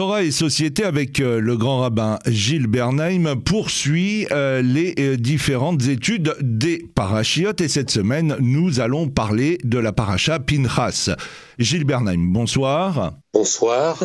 Torah 0.00 0.22
et 0.22 0.30
Société 0.30 0.84
avec 0.84 1.20
euh, 1.20 1.42
le 1.42 1.58
grand 1.58 1.80
rabbin 1.80 2.18
Gilles 2.26 2.68
Bernheim 2.68 3.36
poursuit 3.36 4.26
euh, 4.30 4.62
les 4.62 4.94
euh, 4.98 5.16
différentes 5.18 5.88
études 5.88 6.34
des 6.40 6.78
parachiotes 6.94 7.60
et 7.60 7.68
cette 7.68 7.90
semaine 7.90 8.34
nous 8.40 8.80
allons 8.80 9.08
parler 9.10 9.58
de 9.62 9.76
la 9.76 9.92
paracha 9.92 10.38
Pinchas. 10.38 11.10
Gilles 11.58 11.84
Bernheim, 11.84 12.32
bonsoir. 12.32 13.12
Bonsoir. 13.34 13.98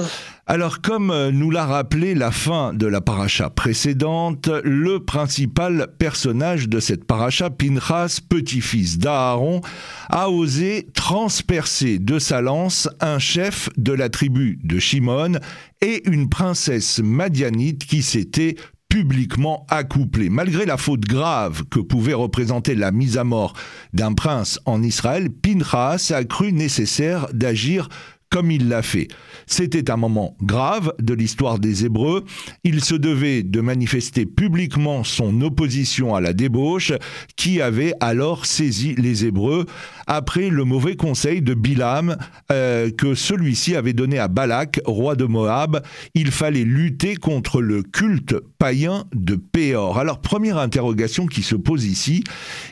Alors, 0.47 0.79
comme 0.79 1.12
nous 1.29 1.50
l'a 1.50 1.65
rappelé 1.65 2.13
la 2.13 2.29
fin 2.29 2.72
de 2.72 2.85
la 2.85 3.01
paracha 3.01 3.49
précédente, 3.49 4.47
le 4.63 4.99
principal 4.99 5.88
personnage 5.97 6.70
de 6.70 6.79
cette 6.79 7.06
paracha, 7.06 7.49
Pinchas, 7.49 8.20
petit-fils 8.29 8.99
d'Aaron, 8.99 9.62
a 10.08 10.29
osé 10.29 10.88
transpercer 10.94 11.97
de 11.97 12.20
sa 12.20 12.42
lance 12.42 12.88
un 12.99 13.17
chef 13.17 13.70
de 13.78 13.92
la 13.92 14.10
tribu 14.10 14.60
de 14.63 14.78
Shimon 14.78 15.39
et 15.81 16.08
une 16.08 16.30
princesse 16.30 16.99
madianite 16.99 17.84
qui 17.84 18.03
s'était 18.03 18.55
publiquement 18.88 19.66
accouplée. 19.70 20.30
Malgré 20.30 20.67
la 20.67 20.77
faute 20.77 21.02
grave 21.02 21.63
que 21.71 21.80
pouvait 21.80 22.13
représenter 22.13 22.75
la 22.75 22.91
mise 22.91 23.17
à 23.17 23.23
mort 23.23 23.53
d'un 23.93 24.13
prince 24.13 24.59
en 24.66 24.84
Israël, 24.84 25.30
Pinchas 25.31 26.12
a 26.16 26.23
cru 26.23 26.53
nécessaire 26.53 27.27
d'agir 27.34 27.89
comme 28.35 28.52
il 28.52 28.67
l'a 28.67 28.81
fait. 28.81 29.07
C'était 29.48 29.89
un 29.89 29.95
moment 29.95 30.35
grave 30.44 30.94
de 30.99 31.13
l'histoire 31.13 31.57
des 31.57 31.85
Hébreux. 31.85 32.25
Il 32.66 32.84
se 32.84 32.94
devait 32.94 33.44
de 33.44 33.61
manifester 33.61 34.25
publiquement 34.25 35.05
son 35.05 35.39
opposition 35.39 36.16
à 36.16 36.20
la 36.20 36.34
débauche 36.34 36.91
qui 37.38 37.61
avait 37.61 37.94
alors 38.02 38.45
saisi 38.45 38.94
les 38.95 39.23
Hébreux 39.23 39.67
après 40.05 40.49
le 40.49 40.66
mauvais 40.66 40.98
conseil 40.98 41.41
de 41.41 41.53
Bilam 41.53 42.17
euh, 42.52 42.91
que 42.91 43.16
celui-ci 43.16 43.77
avait 43.77 43.94
donné 43.94 44.20
à 44.20 44.27
Balak, 44.27 44.81
roi 44.83 45.16
de 45.16 45.23
Moab. 45.23 45.81
Il 46.13 46.31
fallait 46.31 46.66
lutter 46.66 47.16
contre 47.16 47.61
le 47.61 47.83
culte 47.83 48.36
païen 48.58 49.05
de 49.13 49.36
Péor. 49.38 49.97
Alors 49.97 50.19
première 50.19 50.58
interrogation 50.58 51.25
qui 51.25 51.41
se 51.41 51.56
pose 51.56 51.86
ici 51.86 52.25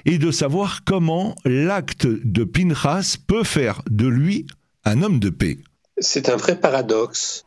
est 0.04 0.18
de 0.18 0.32
savoir 0.32 0.84
comment 0.84 1.36
l'acte 1.46 2.06
de 2.06 2.44
Pinchas 2.44 3.16
peut 3.26 3.46
faire 3.46 3.82
de 3.90 4.08
lui 4.08 4.46
un 4.86 5.02
homme 5.02 5.20
de 5.20 5.30
paix. 5.30 5.58
C'est 5.98 6.30
un 6.30 6.36
vrai 6.36 6.60
paradoxe. 6.60 7.46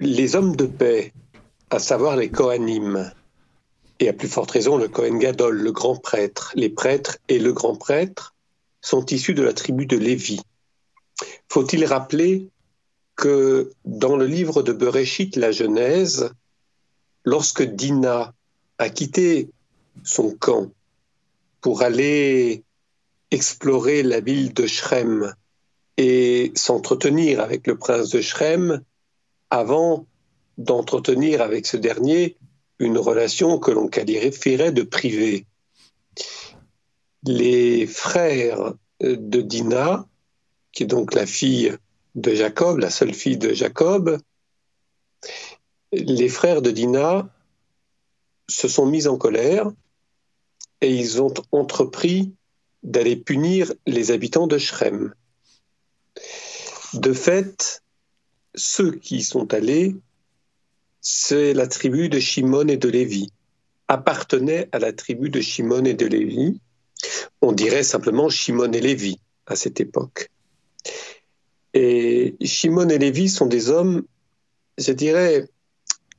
Les 0.00 0.36
hommes 0.36 0.54
de 0.54 0.66
paix, 0.66 1.12
à 1.70 1.78
savoir 1.78 2.16
les 2.16 2.30
Kohanim, 2.30 3.10
et 4.00 4.08
à 4.08 4.12
plus 4.12 4.28
forte 4.28 4.52
raison 4.52 4.76
le 4.76 4.88
Kohen 4.88 5.18
Gadol, 5.18 5.58
le 5.60 5.72
grand 5.72 5.96
prêtre, 5.96 6.52
les 6.54 6.68
prêtres 6.68 7.18
et 7.28 7.38
le 7.38 7.52
grand 7.52 7.74
prêtre, 7.74 8.34
sont 8.80 9.04
issus 9.06 9.34
de 9.34 9.42
la 9.42 9.52
tribu 9.52 9.86
de 9.86 9.96
Lévi. 9.96 10.40
Faut-il 11.48 11.84
rappeler 11.84 12.48
que 13.16 13.72
dans 13.84 14.16
le 14.16 14.26
livre 14.26 14.62
de 14.62 14.72
Bereshit, 14.72 15.34
la 15.34 15.50
Genèse, 15.50 16.30
lorsque 17.24 17.62
Dina 17.64 18.32
a 18.78 18.88
quitté 18.88 19.50
son 20.04 20.30
camp 20.30 20.70
pour 21.60 21.82
aller 21.82 22.62
explorer 23.32 24.04
la 24.04 24.20
ville 24.20 24.54
de 24.54 24.68
Shrem 24.68 25.34
et 25.98 26.52
s'entretenir 26.54 27.40
avec 27.40 27.66
le 27.66 27.76
prince 27.76 28.10
de 28.10 28.20
Shrem 28.20 28.80
avant 29.50 30.06
d'entretenir 30.56 31.42
avec 31.42 31.66
ce 31.66 31.76
dernier 31.76 32.36
une 32.78 32.98
relation 32.98 33.58
que 33.58 33.72
l'on 33.72 33.88
qualifierait 33.88 34.70
de 34.70 34.84
privée. 34.84 35.44
Les 37.24 37.86
frères 37.86 38.74
de 39.00 39.40
Dina, 39.40 40.06
qui 40.72 40.84
est 40.84 40.86
donc 40.86 41.14
la 41.14 41.26
fille 41.26 41.76
de 42.14 42.32
Jacob, 42.32 42.78
la 42.78 42.90
seule 42.90 43.12
fille 43.12 43.36
de 43.36 43.52
Jacob, 43.52 44.18
les 45.92 46.28
frères 46.28 46.62
de 46.62 46.70
Dina 46.70 47.28
se 48.48 48.68
sont 48.68 48.86
mis 48.86 49.08
en 49.08 49.16
colère 49.16 49.68
et 50.80 50.94
ils 50.94 51.20
ont 51.20 51.34
entrepris 51.50 52.32
d'aller 52.84 53.16
punir 53.16 53.72
les 53.86 54.12
habitants 54.12 54.46
de 54.46 54.58
Shrem. 54.58 55.12
De 56.94 57.12
fait, 57.12 57.82
ceux 58.54 58.92
qui 58.92 59.22
sont 59.22 59.52
allés, 59.52 59.94
c'est 61.00 61.52
la 61.54 61.66
tribu 61.66 62.08
de 62.08 62.18
Shimon 62.18 62.68
et 62.68 62.76
de 62.76 62.88
Lévi, 62.88 63.30
appartenaient 63.88 64.68
à 64.72 64.78
la 64.78 64.92
tribu 64.92 65.30
de 65.30 65.40
Shimon 65.40 65.84
et 65.84 65.94
de 65.94 66.06
Lévi. 66.06 66.60
On 67.40 67.52
dirait 67.52 67.82
simplement 67.82 68.28
Shimon 68.28 68.72
et 68.72 68.80
Lévi 68.80 69.20
à 69.46 69.56
cette 69.56 69.80
époque. 69.80 70.30
Et 71.74 72.36
Shimon 72.42 72.88
et 72.88 72.98
Lévi 72.98 73.28
sont 73.28 73.46
des 73.46 73.70
hommes, 73.70 74.04
je 74.78 74.92
dirais, 74.92 75.48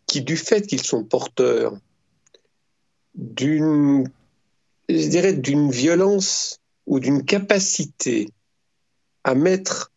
qui 0.06 0.22
du 0.22 0.38
fait 0.38 0.66
qu'ils 0.66 0.84
sont 0.84 1.04
porteurs 1.04 1.78
d'une, 3.16 4.08
je 4.88 5.08
dirais, 5.08 5.34
d'une 5.34 5.70
violence 5.70 6.60
ou 6.86 7.00
d'une 7.00 7.26
capacité 7.26 8.30
à 9.24 9.36
mettre 9.36 9.92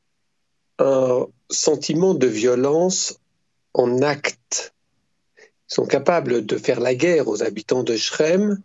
un 0.78 1.26
sentiment 1.50 2.14
de 2.14 2.26
violence 2.26 3.18
en 3.74 4.02
acte. 4.02 4.74
Ils 5.38 5.74
sont 5.74 5.86
capables 5.86 6.44
de 6.44 6.56
faire 6.58 6.80
la 6.80 6.94
guerre 6.94 7.28
aux 7.28 7.42
habitants 7.42 7.82
de 7.82 7.96
Shrem, 7.96 8.60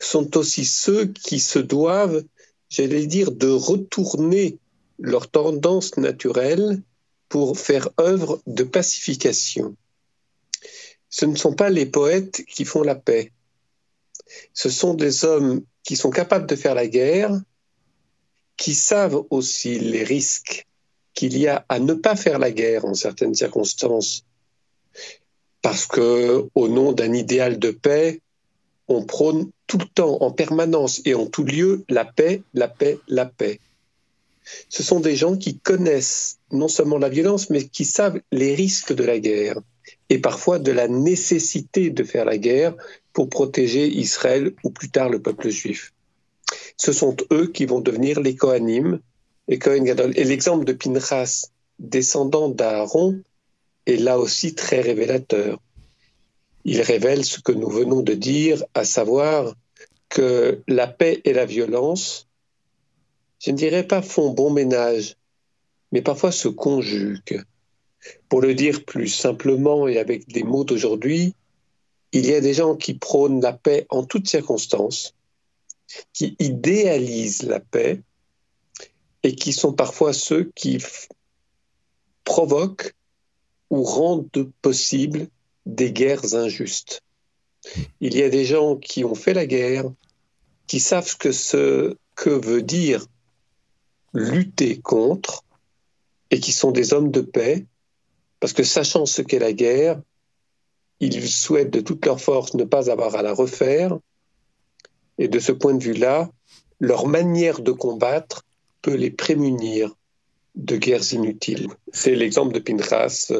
sont 0.00 0.36
aussi 0.36 0.64
ceux 0.64 1.06
qui 1.06 1.40
se 1.40 1.58
doivent, 1.58 2.22
j'allais 2.68 3.06
dire, 3.06 3.32
de 3.32 3.48
retourner 3.48 4.58
leur 4.98 5.28
tendance 5.30 5.96
naturelle 5.96 6.80
pour 7.28 7.58
faire 7.58 7.88
œuvre 8.00 8.40
de 8.46 8.64
pacification. 8.64 9.76
Ce 11.10 11.24
ne 11.24 11.36
sont 11.36 11.54
pas 11.54 11.70
les 11.70 11.86
poètes 11.86 12.44
qui 12.44 12.64
font 12.64 12.82
la 12.82 12.94
paix. 12.94 13.32
Ce 14.52 14.68
sont 14.68 14.94
des 14.94 15.24
hommes 15.24 15.62
qui 15.82 15.96
sont 15.96 16.10
capables 16.10 16.46
de 16.46 16.56
faire 16.56 16.74
la 16.74 16.86
guerre, 16.86 17.40
qui 18.58 18.74
savent 18.74 19.22
aussi 19.30 19.78
les 19.78 20.04
risques 20.04 20.66
qu'il 21.14 21.38
y 21.38 21.48
a 21.48 21.64
à 21.68 21.78
ne 21.78 21.94
pas 21.94 22.16
faire 22.16 22.38
la 22.38 22.50
guerre 22.50 22.84
en 22.84 22.94
certaines 22.94 23.34
circonstances, 23.34 24.24
parce 25.62 25.86
que 25.86 26.46
au 26.54 26.68
nom 26.68 26.92
d'un 26.92 27.14
idéal 27.14 27.58
de 27.58 27.70
paix, 27.70 28.20
on 28.88 29.04
prône 29.04 29.50
tout 29.66 29.78
le 29.78 29.86
temps, 29.86 30.18
en 30.22 30.30
permanence 30.30 31.00
et 31.04 31.14
en 31.14 31.26
tout 31.26 31.44
lieu, 31.44 31.84
la 31.88 32.04
paix, 32.04 32.42
la 32.54 32.68
paix, 32.68 32.98
la 33.06 33.26
paix. 33.26 33.60
Ce 34.68 34.82
sont 34.82 35.00
des 35.00 35.14
gens 35.14 35.36
qui 35.36 35.58
connaissent 35.58 36.38
non 36.52 36.68
seulement 36.68 36.98
la 36.98 37.10
violence, 37.10 37.50
mais 37.50 37.64
qui 37.64 37.84
savent 37.84 38.20
les 38.32 38.54
risques 38.54 38.94
de 38.94 39.04
la 39.04 39.18
guerre 39.18 39.60
et 40.08 40.18
parfois 40.18 40.58
de 40.58 40.72
la 40.72 40.88
nécessité 40.88 41.90
de 41.90 42.02
faire 42.02 42.24
la 42.24 42.38
guerre 42.38 42.74
pour 43.12 43.28
protéger 43.28 43.86
Israël 43.86 44.54
ou 44.64 44.70
plus 44.70 44.90
tard 44.90 45.10
le 45.10 45.20
peuple 45.20 45.50
juif. 45.50 45.92
Ce 46.78 46.92
sont 46.92 47.16
eux 47.32 47.48
qui 47.48 47.66
vont 47.66 47.80
devenir 47.80 48.20
les 48.20 48.36
Kohanim, 48.36 49.00
et 49.48 49.58
Et 49.66 50.24
l'exemple 50.24 50.64
de 50.64 50.72
Pinchas, 50.72 51.48
descendant 51.78 52.48
d'Aaron, 52.48 53.20
est 53.86 53.96
là 53.96 54.18
aussi 54.18 54.54
très 54.54 54.80
révélateur. 54.80 55.58
Il 56.64 56.80
révèle 56.82 57.24
ce 57.24 57.40
que 57.40 57.52
nous 57.52 57.70
venons 57.70 58.02
de 58.02 58.14
dire, 58.14 58.62
à 58.74 58.84
savoir 58.84 59.54
que 60.08 60.62
la 60.68 60.86
paix 60.86 61.20
et 61.24 61.32
la 61.32 61.46
violence, 61.46 62.26
je 63.40 63.50
ne 63.50 63.56
dirais 63.56 63.86
pas 63.86 64.02
font 64.02 64.30
bon 64.30 64.50
ménage, 64.50 65.16
mais 65.92 66.02
parfois 66.02 66.32
se 66.32 66.48
conjuguent. 66.48 67.42
Pour 68.28 68.40
le 68.40 68.54
dire 68.54 68.84
plus 68.84 69.08
simplement 69.08 69.88
et 69.88 69.98
avec 69.98 70.28
des 70.28 70.42
mots 70.42 70.64
d'aujourd'hui, 70.64 71.34
il 72.12 72.26
y 72.26 72.34
a 72.34 72.40
des 72.40 72.54
gens 72.54 72.76
qui 72.76 72.94
prônent 72.94 73.40
la 73.40 73.52
paix 73.52 73.86
en 73.90 74.04
toutes 74.04 74.28
circonstances, 74.28 75.14
qui 76.12 76.36
idéalisent 76.38 77.44
la 77.44 77.60
paix, 77.60 78.02
et 79.22 79.34
qui 79.34 79.52
sont 79.52 79.72
parfois 79.72 80.12
ceux 80.12 80.50
qui 80.54 80.78
provoquent 82.24 82.94
ou 83.70 83.82
rendent 83.82 84.30
possible 84.62 85.28
des 85.66 85.92
guerres 85.92 86.34
injustes. 86.34 87.02
Il 88.00 88.16
y 88.16 88.22
a 88.22 88.28
des 88.28 88.44
gens 88.44 88.76
qui 88.76 89.04
ont 89.04 89.14
fait 89.14 89.34
la 89.34 89.46
guerre, 89.46 89.84
qui 90.66 90.80
savent 90.80 91.08
ce 91.08 91.96
que 92.14 92.30
veut 92.30 92.62
dire 92.62 93.06
lutter 94.14 94.80
contre, 94.80 95.44
et 96.30 96.40
qui 96.40 96.52
sont 96.52 96.70
des 96.70 96.92
hommes 96.92 97.10
de 97.10 97.20
paix, 97.20 97.66
parce 98.40 98.52
que 98.52 98.62
sachant 98.62 99.06
ce 99.06 99.22
qu'est 99.22 99.38
la 99.38 99.52
guerre, 99.52 100.00
ils 101.00 101.28
souhaitent 101.28 101.72
de 101.72 101.80
toute 101.80 102.04
leur 102.04 102.20
force 102.20 102.54
ne 102.54 102.64
pas 102.64 102.90
avoir 102.90 103.14
à 103.14 103.22
la 103.22 103.32
refaire, 103.32 103.98
et 105.18 105.28
de 105.28 105.38
ce 105.38 105.52
point 105.52 105.74
de 105.74 105.82
vue-là, 105.82 106.30
leur 106.80 107.06
manière 107.06 107.60
de 107.60 107.72
combattre 107.72 108.44
peut 108.82 108.94
les 108.94 109.10
prémunir 109.10 109.94
de 110.54 110.76
guerres 110.76 111.12
inutiles. 111.12 111.68
C'est 111.92 112.14
l'exemple 112.14 112.54
de 112.54 112.60
Pinchas 112.60 113.32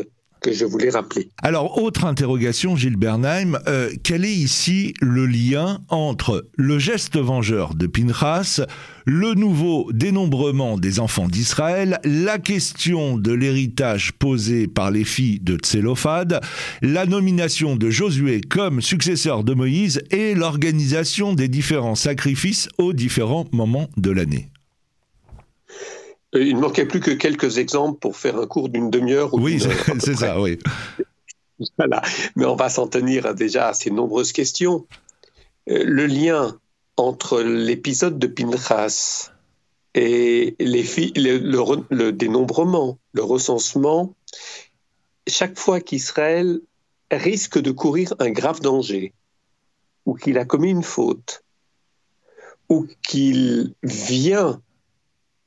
Alors, 1.42 1.82
autre 1.82 2.04
interrogation, 2.04 2.76
Gilles 2.76 2.96
Bernheim, 2.96 3.58
euh, 3.66 3.90
quel 4.02 4.24
est 4.24 4.34
ici 4.34 4.94
le 5.00 5.26
lien 5.26 5.80
entre 5.88 6.48
le 6.56 6.78
geste 6.78 7.18
vengeur 7.18 7.74
de 7.74 7.86
Pinchas, 7.86 8.60
le 9.04 9.34
nouveau 9.34 9.90
dénombrement 9.92 10.78
des 10.78 11.00
enfants 11.00 11.28
d'Israël, 11.28 11.98
la 12.04 12.38
question 12.38 13.16
de 13.16 13.32
l'héritage 13.32 14.12
posé 14.12 14.68
par 14.68 14.90
les 14.90 15.04
filles 15.04 15.40
de 15.40 15.56
Tsélophade, 15.56 16.40
la 16.82 17.06
nomination 17.06 17.76
de 17.76 17.90
Josué 17.90 18.40
comme 18.40 18.80
successeur 18.80 19.44
de 19.44 19.54
Moïse 19.54 20.02
et 20.10 20.34
l'organisation 20.34 21.32
des 21.32 21.48
différents 21.48 21.94
sacrifices 21.94 22.68
aux 22.78 22.92
différents 22.92 23.46
moments 23.52 23.88
de 23.96 24.10
l'année? 24.10 24.50
Il 26.34 26.56
ne 26.56 26.60
manquait 26.60 26.86
plus 26.86 27.00
que 27.00 27.10
quelques 27.10 27.58
exemples 27.58 27.98
pour 27.98 28.16
faire 28.16 28.36
un 28.36 28.46
cours 28.46 28.68
d'une 28.68 28.90
demi-heure. 28.90 29.32
Oui, 29.34 29.60
c'est 30.00 30.16
ça, 30.16 30.40
oui. 30.40 30.58
Voilà. 31.76 32.02
Mais 32.36 32.44
on 32.44 32.56
va 32.56 32.68
s'en 32.68 32.86
tenir 32.86 33.34
déjà 33.34 33.68
à 33.68 33.74
ces 33.74 33.90
nombreuses 33.90 34.32
questions. 34.32 34.86
Euh, 35.68 35.82
le 35.84 36.06
lien 36.06 36.58
entre 36.96 37.40
l'épisode 37.40 38.18
de 38.18 38.26
Pinchas 38.26 39.30
et 39.94 40.54
les 40.58 40.82
filles, 40.82 41.12
le, 41.16 42.10
dénombrement, 42.10 42.98
le 43.12 43.22
recensement, 43.22 44.14
chaque 45.26 45.58
fois 45.58 45.80
qu'Israël 45.80 46.60
risque 47.10 47.58
de 47.58 47.70
courir 47.70 48.14
un 48.18 48.30
grave 48.30 48.60
danger, 48.60 49.14
ou 50.04 50.14
qu'il 50.14 50.38
a 50.38 50.44
commis 50.44 50.70
une 50.70 50.82
faute, 50.82 51.42
ou 52.68 52.86
qu'il 53.06 53.74
vient 53.82 54.60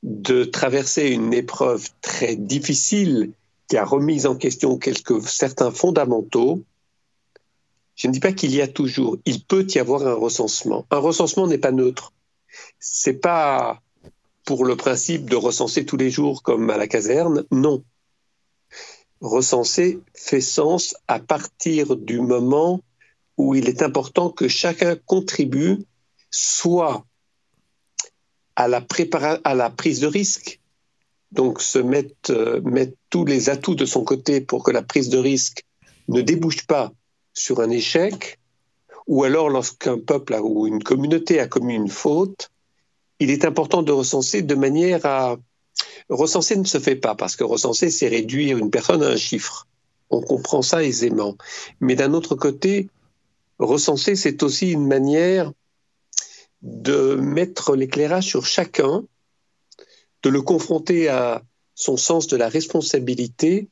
de 0.02 0.44
traverser 0.44 1.08
une 1.08 1.32
épreuve 1.32 1.88
très 2.00 2.36
difficile 2.36 3.32
qui 3.68 3.76
a 3.76 3.84
remis 3.84 4.26
en 4.26 4.34
question 4.36 4.78
quelques, 4.78 5.22
certains 5.22 5.70
fondamentaux, 5.70 6.62
je 7.94 8.08
ne 8.08 8.12
dis 8.12 8.20
pas 8.20 8.32
qu'il 8.32 8.54
y 8.54 8.60
a 8.60 8.68
toujours, 8.68 9.16
il 9.24 9.44
peut 9.44 9.66
y 9.68 9.78
avoir 9.78 10.06
un 10.06 10.14
recensement. 10.14 10.86
Un 10.90 10.98
recensement 10.98 11.46
n'est 11.46 11.58
pas 11.58 11.72
neutre. 11.72 12.12
C'est 12.78 13.20
pas 13.20 13.80
pour 14.44 14.64
le 14.64 14.76
principe 14.76 15.30
de 15.30 15.36
recenser 15.36 15.86
tous 15.86 15.96
les 15.96 16.10
jours 16.10 16.42
comme 16.42 16.68
à 16.70 16.76
la 16.76 16.88
caserne, 16.88 17.44
non. 17.50 17.84
Recenser 19.20 20.00
fait 20.14 20.40
sens 20.40 20.96
à 21.06 21.20
partir 21.20 21.96
du 21.96 22.20
moment 22.20 22.80
où 23.36 23.54
il 23.54 23.68
est 23.68 23.82
important 23.82 24.30
que 24.30 24.48
chacun 24.48 24.96
contribue 24.96 25.78
soit 26.30 27.04
à 28.56 28.68
la, 28.68 28.84
à 29.44 29.54
la 29.54 29.70
prise 29.70 30.00
de 30.00 30.06
risque, 30.06 30.60
donc 31.32 31.62
se 31.62 31.78
mettre, 31.78 32.30
euh, 32.30 32.60
mettre 32.62 32.94
tous 33.10 33.24
les 33.24 33.48
atouts 33.48 33.74
de 33.74 33.86
son 33.86 34.04
côté 34.04 34.40
pour 34.40 34.62
que 34.62 34.70
la 34.70 34.82
prise 34.82 35.08
de 35.08 35.18
risque 35.18 35.64
ne 36.08 36.20
débouche 36.20 36.66
pas 36.66 36.92
sur 37.32 37.60
un 37.60 37.70
échec, 37.70 38.38
ou 39.06 39.24
alors 39.24 39.48
lorsqu'un 39.48 39.98
peuple 39.98 40.38
ou 40.42 40.66
une 40.66 40.82
communauté 40.82 41.40
a 41.40 41.46
commis 41.46 41.74
une 41.74 41.88
faute, 41.88 42.50
il 43.18 43.30
est 43.30 43.44
important 43.44 43.82
de 43.82 43.92
recenser 43.92 44.42
de 44.42 44.54
manière 44.54 45.04
à... 45.06 45.36
Recenser 46.08 46.56
ne 46.56 46.64
se 46.64 46.78
fait 46.78 46.96
pas, 46.96 47.14
parce 47.14 47.36
que 47.36 47.44
recenser, 47.44 47.90
c'est 47.90 48.08
réduire 48.08 48.58
une 48.58 48.70
personne 48.70 49.02
à 49.02 49.08
un 49.08 49.16
chiffre. 49.16 49.66
On 50.10 50.20
comprend 50.20 50.60
ça 50.60 50.84
aisément. 50.84 51.36
Mais 51.80 51.94
d'un 51.94 52.12
autre 52.12 52.34
côté, 52.34 52.90
recenser, 53.58 54.16
c'est 54.16 54.42
aussi 54.42 54.72
une 54.72 54.86
manière 54.86 55.52
de 56.62 57.14
mettre 57.14 57.74
l'éclairage 57.74 58.26
sur 58.26 58.46
chacun, 58.46 59.04
de 60.22 60.30
le 60.30 60.42
confronter 60.42 61.08
à 61.08 61.42
son 61.74 61.96
sens 61.96 62.28
de 62.28 62.36
la 62.36 62.48
responsabilité, 62.48 63.68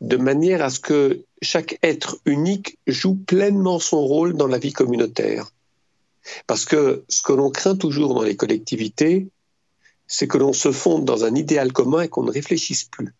de 0.00 0.16
manière 0.16 0.62
à 0.62 0.70
ce 0.70 0.80
que 0.80 1.24
chaque 1.40 1.78
être 1.82 2.18
unique 2.24 2.78
joue 2.86 3.14
pleinement 3.14 3.78
son 3.78 4.04
rôle 4.04 4.34
dans 4.34 4.48
la 4.48 4.58
vie 4.58 4.72
communautaire. 4.72 5.52
Parce 6.46 6.64
que 6.64 7.04
ce 7.08 7.22
que 7.22 7.32
l'on 7.32 7.50
craint 7.50 7.76
toujours 7.76 8.14
dans 8.14 8.22
les 8.22 8.36
collectivités, 8.36 9.28
c'est 10.06 10.26
que 10.26 10.38
l'on 10.38 10.52
se 10.52 10.72
fonde 10.72 11.04
dans 11.04 11.24
un 11.24 11.34
idéal 11.34 11.72
commun 11.72 12.02
et 12.02 12.08
qu'on 12.08 12.24
ne 12.24 12.32
réfléchisse 12.32 12.84
plus. 12.84 13.14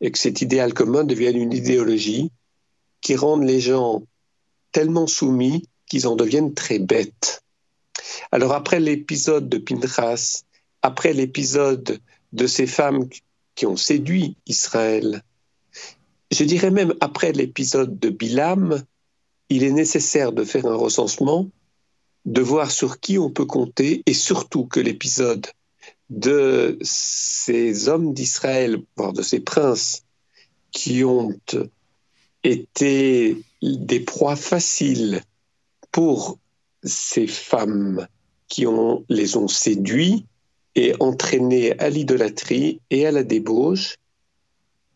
Et 0.00 0.10
que 0.10 0.18
cet 0.18 0.42
idéal 0.42 0.74
commun 0.74 1.04
devienne 1.04 1.36
une 1.36 1.52
idéologie 1.52 2.30
qui 3.00 3.14
rende 3.14 3.44
les 3.44 3.60
gens 3.60 4.02
tellement 4.72 5.06
soumis 5.06 5.68
qu'ils 5.86 6.08
en 6.08 6.16
deviennent 6.16 6.54
très 6.54 6.78
bêtes. 6.78 7.43
Alors 8.32 8.52
après 8.52 8.80
l'épisode 8.80 9.48
de 9.48 9.58
Pinchas, 9.58 10.44
après 10.82 11.12
l'épisode 11.12 12.00
de 12.32 12.46
ces 12.46 12.66
femmes 12.66 13.08
qui 13.54 13.66
ont 13.66 13.76
séduit 13.76 14.36
Israël, 14.46 15.22
je 16.30 16.44
dirais 16.44 16.70
même 16.70 16.94
après 17.00 17.32
l'épisode 17.32 17.98
de 17.98 18.10
Bilam, 18.10 18.82
il 19.48 19.62
est 19.62 19.72
nécessaire 19.72 20.32
de 20.32 20.44
faire 20.44 20.66
un 20.66 20.76
recensement, 20.76 21.48
de 22.24 22.40
voir 22.40 22.70
sur 22.70 22.98
qui 23.00 23.18
on 23.18 23.30
peut 23.30 23.44
compter 23.44 24.02
et 24.06 24.14
surtout 24.14 24.64
que 24.64 24.80
l'épisode 24.80 25.46
de 26.10 26.78
ces 26.82 27.88
hommes 27.88 28.12
d'Israël, 28.14 28.82
voire 28.96 29.12
de 29.12 29.22
ces 29.22 29.40
princes 29.40 30.02
qui 30.70 31.04
ont 31.04 31.32
été 32.42 33.42
des 33.62 34.00
proies 34.00 34.36
faciles 34.36 35.22
pour 35.92 36.38
ces 36.84 37.26
femmes 37.26 38.06
qui 38.48 38.66
ont, 38.66 39.04
les 39.08 39.36
ont 39.36 39.48
séduits 39.48 40.26
et 40.74 40.94
entraînés 41.00 41.78
à 41.78 41.88
l'idolâtrie 41.88 42.80
et 42.90 43.06
à 43.06 43.12
la 43.12 43.22
débauche, 43.22 43.96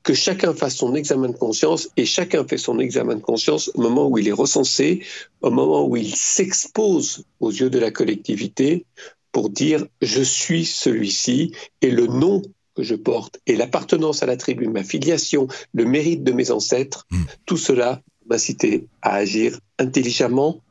que 0.03 0.15
chacun 0.15 0.55
fasse 0.55 0.77
son 0.77 0.95
examen 0.95 1.29
de 1.29 1.37
conscience 1.37 1.91
et 1.97 2.07
chacun 2.07 2.47
fait 2.47 2.57
son 2.57 2.79
examen 2.79 3.17
de 3.17 3.21
conscience 3.21 3.71
au 3.75 3.83
moment 3.83 4.09
où 4.09 4.17
il 4.19 4.29
est 4.29 4.33
recensé, 4.33 5.03
au 5.43 5.51
moment 5.51 5.87
où 5.87 5.97
il 5.97 6.15
s'expose 6.15 7.25
aux 7.41 7.51
yeux 7.51 7.69
de 7.69 7.79
la 7.79 7.91
collectivité 7.91 8.87
pour 9.33 9.51
dire 9.51 9.85
je 10.01 10.23
suis 10.23 10.65
celui-ci 10.65 11.53
et 11.83 11.91
le 11.91 12.07
nom 12.07 12.43
que 12.75 12.83
je 12.83 12.95
porte 12.95 13.41
et 13.47 13.57
l'appartenance 13.57 14.23
à 14.23 14.27
la 14.27 14.37
tribu, 14.37 14.69
ma 14.69 14.85
filiation, 14.85 15.49
le 15.75 15.85
mérite 15.85 16.25
de 16.25 16.33
mes 16.33 16.51
ancêtres, 16.51 17.07
hmm. 17.11 17.25
tout 17.45 17.57
cela 17.57 18.01
m'a 18.31 18.39
cité 18.39 18.87
à 19.03 19.17
agir 19.17 19.59
intelligemment 19.79 20.63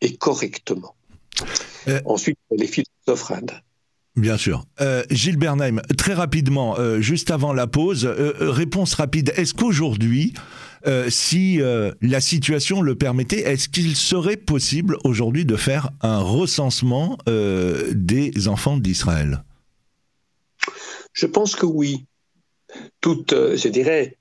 et 0.00 0.16
correctement. 0.16 0.94
Euh, 1.88 2.00
Ensuite, 2.04 2.38
les 2.50 2.66
philosophes 2.66 3.32
Bien 4.16 4.36
sûr. 4.36 4.66
Euh, 4.80 5.04
Gilles 5.10 5.36
Bernheim, 5.36 5.80
très 5.96 6.14
rapidement, 6.14 6.78
euh, 6.78 7.00
juste 7.00 7.30
avant 7.30 7.52
la 7.52 7.66
pause, 7.66 8.06
réponse 8.06 8.94
rapide. 8.94 9.32
Est-ce 9.36 9.54
qu'aujourd'hui, 9.54 10.34
si 11.08 11.60
la 12.00 12.20
situation 12.20 12.82
le 12.82 12.94
permettait, 12.94 13.40
est-ce 13.40 13.68
qu'il 13.68 13.96
serait 13.96 14.36
possible 14.36 14.96
aujourd'hui 15.04 15.44
de 15.44 15.56
faire 15.56 15.90
un 16.00 16.18
recensement 16.18 17.18
des 17.26 18.48
enfants 18.48 18.78
d'Israël? 18.78 19.44
Je 21.12 21.26
pense 21.26 21.54
que 21.54 21.66
oui. 21.66 22.06
Toute, 23.00 23.34
je 23.34 23.68
dirais, 23.68 24.16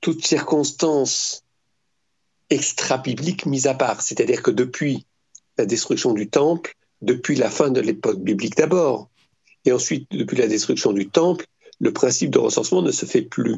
toute 0.00 0.24
circonstance 0.24 1.44
extra-biblique 2.50 3.46
mise 3.46 3.66
à 3.66 3.74
part. 3.74 4.02
C'est-à-dire 4.02 4.42
que 4.42 4.50
depuis 4.50 5.06
la 5.58 5.66
destruction 5.66 6.12
du 6.12 6.28
temple, 6.28 6.74
depuis 7.02 7.36
la 7.36 7.50
fin 7.50 7.70
de 7.70 7.80
l'époque 7.80 8.20
biblique 8.20 8.56
d'abord, 8.56 9.08
et 9.64 9.72
ensuite 9.72 10.06
depuis 10.10 10.36
la 10.36 10.48
destruction 10.48 10.92
du 10.92 11.08
temple, 11.08 11.46
le 11.78 11.92
principe 11.92 12.30
de 12.30 12.38
recensement 12.38 12.82
ne 12.82 12.92
se 12.92 13.06
fait 13.06 13.22
plus. 13.22 13.56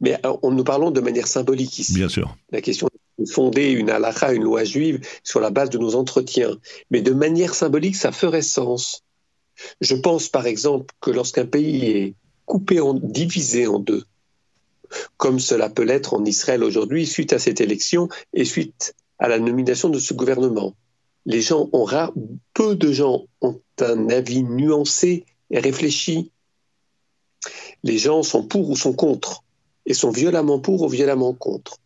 Mais 0.00 0.20
on, 0.42 0.50
nous 0.50 0.64
parlons 0.64 0.90
de 0.90 1.00
manière 1.00 1.26
symbolique 1.26 1.78
ici. 1.78 1.94
Bien 1.94 2.08
sûr. 2.08 2.36
La 2.50 2.60
question 2.60 2.88
de 3.18 3.26
fonder 3.28 3.70
une 3.70 3.90
halakha, 3.90 4.32
une 4.32 4.44
loi 4.44 4.64
juive, 4.64 5.00
sur 5.22 5.40
la 5.40 5.50
base 5.50 5.70
de 5.70 5.78
nos 5.78 5.94
entretiens. 5.94 6.56
Mais 6.90 7.02
de 7.02 7.12
manière 7.12 7.54
symbolique, 7.54 7.96
ça 7.96 8.12
ferait 8.12 8.42
sens. 8.42 9.02
Je 9.80 9.94
pense 9.94 10.28
par 10.28 10.46
exemple 10.46 10.94
que 11.00 11.10
lorsqu'un 11.10 11.46
pays 11.46 11.86
est 11.86 12.14
coupé, 12.44 12.78
en, 12.80 12.94
divisé 12.94 13.66
en 13.66 13.78
deux, 13.78 14.04
comme 15.16 15.38
cela 15.40 15.68
peut 15.68 15.82
l'être 15.82 16.14
en 16.14 16.24
Israël 16.24 16.62
aujourd'hui 16.62 17.06
suite 17.06 17.32
à 17.32 17.38
cette 17.38 17.60
élection 17.60 18.08
et 18.32 18.44
suite 18.44 18.94
à 19.18 19.28
la 19.28 19.38
nomination 19.38 19.88
de 19.88 19.98
ce 19.98 20.14
gouvernement. 20.14 20.74
Les 21.24 21.40
gens 21.40 21.68
ont 21.72 21.84
rare, 21.84 22.12
peu 22.54 22.76
de 22.76 22.92
gens 22.92 23.24
ont 23.40 23.60
un 23.80 24.08
avis 24.10 24.44
nuancé 24.44 25.24
et 25.50 25.58
réfléchi. 25.58 26.30
Les 27.82 27.98
gens 27.98 28.22
sont 28.22 28.46
pour 28.46 28.70
ou 28.70 28.76
sont 28.76 28.92
contre, 28.92 29.42
et 29.86 29.94
sont 29.94 30.10
violemment 30.10 30.60
pour 30.60 30.82
ou 30.82 30.88
violemment 30.88 31.34
contre. 31.34 31.78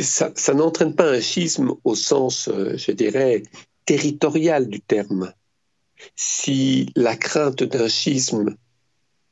Ça, 0.00 0.54
n'entraîne 0.54 0.94
pas 0.94 1.08
un 1.08 1.20
schisme 1.20 1.74
au 1.84 1.94
sens, 1.94 2.48
euh, 2.48 2.76
je 2.76 2.90
dirais, 2.90 3.42
territorial 3.84 4.68
du 4.68 4.80
terme. 4.80 5.32
Si 6.16 6.90
la 6.96 7.16
crainte 7.16 7.62
d'un 7.62 7.88
schisme 7.88 8.56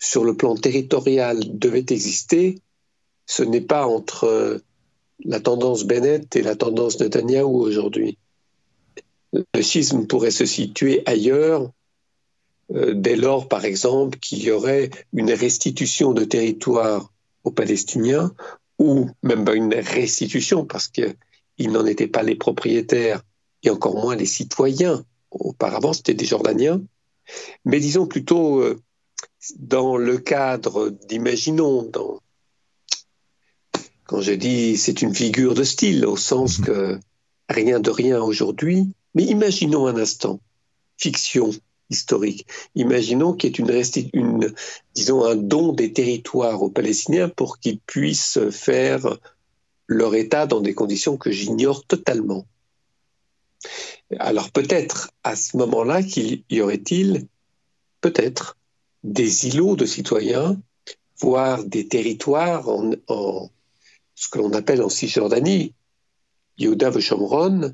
sur 0.06 0.24
le 0.24 0.36
plan 0.36 0.54
territorial 0.54 1.40
devait 1.58 1.86
exister, 1.90 2.60
ce 3.26 3.42
n'est 3.42 3.60
pas 3.60 3.86
entre 3.86 4.24
euh, 4.24 4.58
la 5.24 5.40
tendance 5.40 5.84
Bennett 5.84 6.36
et 6.36 6.42
la 6.42 6.54
tendance 6.54 7.00
Netanyahou 7.00 7.60
aujourd'hui. 7.60 8.16
Le 9.32 9.62
schisme 9.62 10.06
pourrait 10.06 10.30
se 10.30 10.46
situer 10.46 11.02
ailleurs, 11.06 11.72
euh, 12.72 12.94
dès 12.94 13.16
lors, 13.16 13.48
par 13.48 13.64
exemple, 13.64 14.18
qu'il 14.20 14.44
y 14.44 14.52
aurait 14.52 14.90
une 15.12 15.32
restitution 15.32 16.12
de 16.12 16.22
territoire 16.22 17.12
aux 17.42 17.50
Palestiniens, 17.50 18.32
ou 18.78 19.10
même 19.24 19.44
une 19.52 19.74
restitution, 19.74 20.64
parce 20.64 20.86
qu'ils 20.86 21.72
n'en 21.72 21.84
étaient 21.84 22.06
pas 22.06 22.22
les 22.22 22.36
propriétaires, 22.36 23.22
et 23.64 23.70
encore 23.70 23.96
moins 23.96 24.14
les 24.14 24.26
citoyens. 24.26 25.04
Auparavant, 25.32 25.92
c'était 25.92 26.14
des 26.14 26.26
Jordaniens. 26.26 26.80
Mais 27.64 27.80
disons 27.80 28.06
plutôt 28.06 28.60
euh, 28.60 28.80
dans 29.56 29.96
le 29.96 30.18
cadre 30.18 30.90
d'imaginons, 30.90 31.90
quand 34.04 34.20
je 34.20 34.32
dis 34.32 34.76
c'est 34.76 35.02
une 35.02 35.14
figure 35.14 35.54
de 35.54 35.64
style, 35.64 36.06
au 36.06 36.16
sens 36.16 36.58
mhm. 36.58 36.64
que 36.64 37.00
rien 37.48 37.80
de 37.80 37.90
rien 37.90 38.20
aujourd'hui, 38.20 38.88
mais 39.14 39.24
imaginons 39.24 39.86
un 39.86 39.96
instant, 39.96 40.40
fiction 40.96 41.50
historique. 41.90 42.46
Imaginons 42.74 43.32
qu'il 43.32 43.50
y 43.50 43.70
ait 43.70 44.10
une, 44.12 44.52
disons, 44.94 45.24
un 45.24 45.36
don 45.36 45.72
des 45.72 45.92
territoires 45.92 46.62
aux 46.62 46.70
Palestiniens 46.70 47.28
pour 47.28 47.58
qu'ils 47.58 47.78
puissent 47.78 48.40
faire 48.50 49.18
leur 49.86 50.14
État 50.14 50.46
dans 50.46 50.60
des 50.60 50.74
conditions 50.74 51.16
que 51.16 51.30
j'ignore 51.30 51.84
totalement. 51.84 52.46
Alors 54.18 54.50
peut-être 54.50 55.10
à 55.24 55.36
ce 55.36 55.56
moment-là 55.56 56.02
qu'il 56.02 56.42
y 56.50 56.60
aurait-il 56.60 57.26
peut-être 58.00 58.56
des 59.06 59.46
îlots 59.46 59.76
de 59.76 59.86
citoyens, 59.86 60.60
voire 61.20 61.64
des 61.64 61.86
territoires 61.86 62.68
en, 62.68 63.50
ce 64.16 64.28
que 64.28 64.38
l'on 64.38 64.52
appelle 64.52 64.82
en 64.82 64.88
Cisjordanie, 64.88 65.72
Yehuda 66.58 66.98
Shomron, 66.98 67.72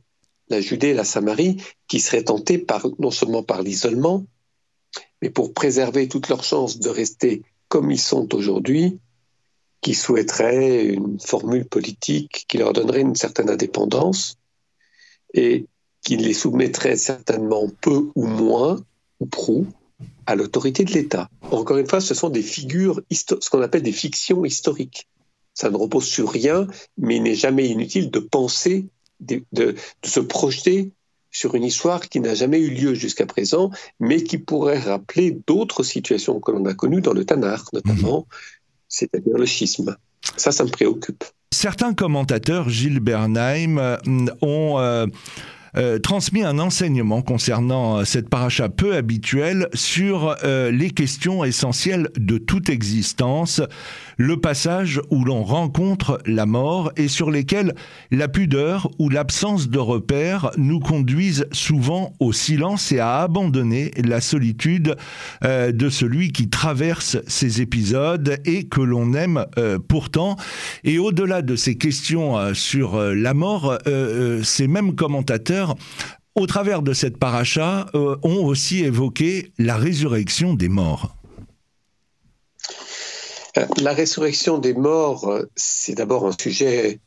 la 0.48 0.60
Judée 0.60 0.88
et 0.88 0.94
la 0.94 1.04
Samarie, 1.04 1.56
qui 1.88 2.00
seraient 2.00 2.24
tentés 2.24 2.58
par, 2.58 2.86
non 2.98 3.10
seulement 3.10 3.42
par 3.42 3.62
l'isolement, 3.62 4.26
mais 5.22 5.30
pour 5.30 5.54
préserver 5.54 6.06
toutes 6.06 6.28
leurs 6.28 6.44
chances 6.44 6.78
de 6.78 6.90
rester 6.90 7.42
comme 7.68 7.90
ils 7.90 8.00
sont 8.00 8.34
aujourd'hui, 8.34 8.98
qui 9.80 9.94
souhaiteraient 9.94 10.84
une 10.84 11.18
formule 11.18 11.64
politique 11.64 12.44
qui 12.46 12.58
leur 12.58 12.74
donnerait 12.74 13.00
une 13.00 13.16
certaine 13.16 13.48
indépendance 13.48 14.36
et 15.32 15.66
qui 16.02 16.18
les 16.18 16.34
soumettrait 16.34 16.96
certainement 16.96 17.68
peu 17.80 18.10
ou 18.14 18.26
moins, 18.26 18.84
ou 19.18 19.26
prou, 19.26 19.66
à 20.26 20.34
l'autorité 20.34 20.84
de 20.84 20.92
l'État. 20.92 21.28
Encore 21.50 21.78
une 21.78 21.88
fois, 21.88 22.00
ce 22.00 22.14
sont 22.14 22.30
des 22.30 22.42
figures, 22.42 23.00
ce 23.10 23.50
qu'on 23.50 23.62
appelle 23.62 23.82
des 23.82 23.92
fictions 23.92 24.44
historiques. 24.44 25.08
Ça 25.54 25.70
ne 25.70 25.76
repose 25.76 26.06
sur 26.06 26.30
rien, 26.30 26.66
mais 26.96 27.16
il 27.16 27.22
n'est 27.22 27.34
jamais 27.34 27.68
inutile 27.68 28.10
de 28.10 28.18
penser 28.18 28.86
de, 29.20 29.74
se 30.04 30.20
projeter 30.20 30.90
sur 31.30 31.54
une 31.54 31.64
histoire 31.64 32.08
qui 32.08 32.20
n'a 32.20 32.34
jamais 32.34 32.58
eu 32.58 32.70
lieu 32.70 32.94
jusqu'à 32.94 33.26
présent, 33.26 33.70
mais 34.00 34.22
qui 34.22 34.38
pourrait 34.38 34.78
rappeler 34.78 35.38
d'autres 35.46 35.82
situations 35.82 36.40
que 36.40 36.50
l'on 36.50 36.64
a 36.66 36.74
connues 36.74 37.00
dans 37.00 37.12
le 37.12 37.24
Tanar, 37.24 37.64
notamment, 37.72 38.18
mhm. 38.18 38.36
c'est-à-dire 38.88 39.38
le 39.38 39.46
schisme. 39.46 39.96
Ça, 40.36 40.52
ça 40.52 40.64
me 40.64 40.70
préoccupe. 40.70 41.24
Certains 41.52 41.94
commentateurs, 41.94 42.68
Gilles 42.68 43.00
Bernheim, 43.00 43.78
euh, 43.78 43.96
ont... 44.40 44.78
Euh, 44.78 45.06
euh, 45.74 45.98
transmis 45.98 46.42
un 46.42 46.58
enseignement 46.58 47.22
concernant 47.22 47.96
euh, 47.96 48.04
cette 48.04 48.28
paracha 48.28 48.68
peu 48.68 48.94
habituelle 48.94 49.68
sur 49.72 50.36
euh, 50.44 50.70
les 50.70 50.90
questions 50.90 51.44
essentielles 51.44 52.10
de 52.18 52.36
toute 52.36 52.68
existence, 52.68 53.62
le 54.18 54.38
passage 54.38 55.00
où 55.08 55.24
l'on 55.24 55.42
rencontre 55.42 56.20
la 56.26 56.44
mort 56.44 56.92
et 56.98 57.08
sur 57.08 57.30
lesquels 57.30 57.74
la 58.10 58.28
pudeur 58.28 58.90
ou 58.98 59.08
l'absence 59.08 59.70
de 59.70 59.78
repères 59.78 60.50
nous 60.58 60.78
conduisent 60.78 61.46
souvent 61.52 62.12
au 62.20 62.34
silence 62.34 62.92
et 62.92 62.98
à 62.98 63.20
abandonner 63.20 63.92
la 63.96 64.20
solitude 64.20 64.96
de 65.42 65.88
celui 65.88 66.32
qui 66.32 66.48
traverse 66.48 67.16
ces 67.26 67.62
épisodes 67.62 68.38
et 68.44 68.64
que 68.64 68.80
l'on 68.80 69.14
aime 69.14 69.46
pourtant. 69.88 70.36
Et 70.84 70.98
au-delà 70.98 71.42
de 71.42 71.56
ces 71.56 71.76
questions 71.76 72.54
sur 72.54 73.00
la 73.00 73.34
mort, 73.34 73.78
ces 74.42 74.68
mêmes 74.68 74.94
commentateurs 74.94 75.61
au 76.34 76.46
travers 76.46 76.82
de 76.82 76.92
cette 76.92 77.18
paracha, 77.18 77.86
euh, 77.94 78.16
ont 78.22 78.44
aussi 78.44 78.84
évoqué 78.84 79.52
la 79.58 79.76
résurrection 79.76 80.54
des 80.54 80.68
morts. 80.68 81.14
Euh, 83.58 83.66
la 83.78 83.92
résurrection 83.92 84.58
des 84.58 84.72
morts, 84.72 85.28
euh, 85.28 85.50
c'est 85.56 85.94
d'abord 85.94 86.26
un 86.26 86.32
sujet, 86.32 87.00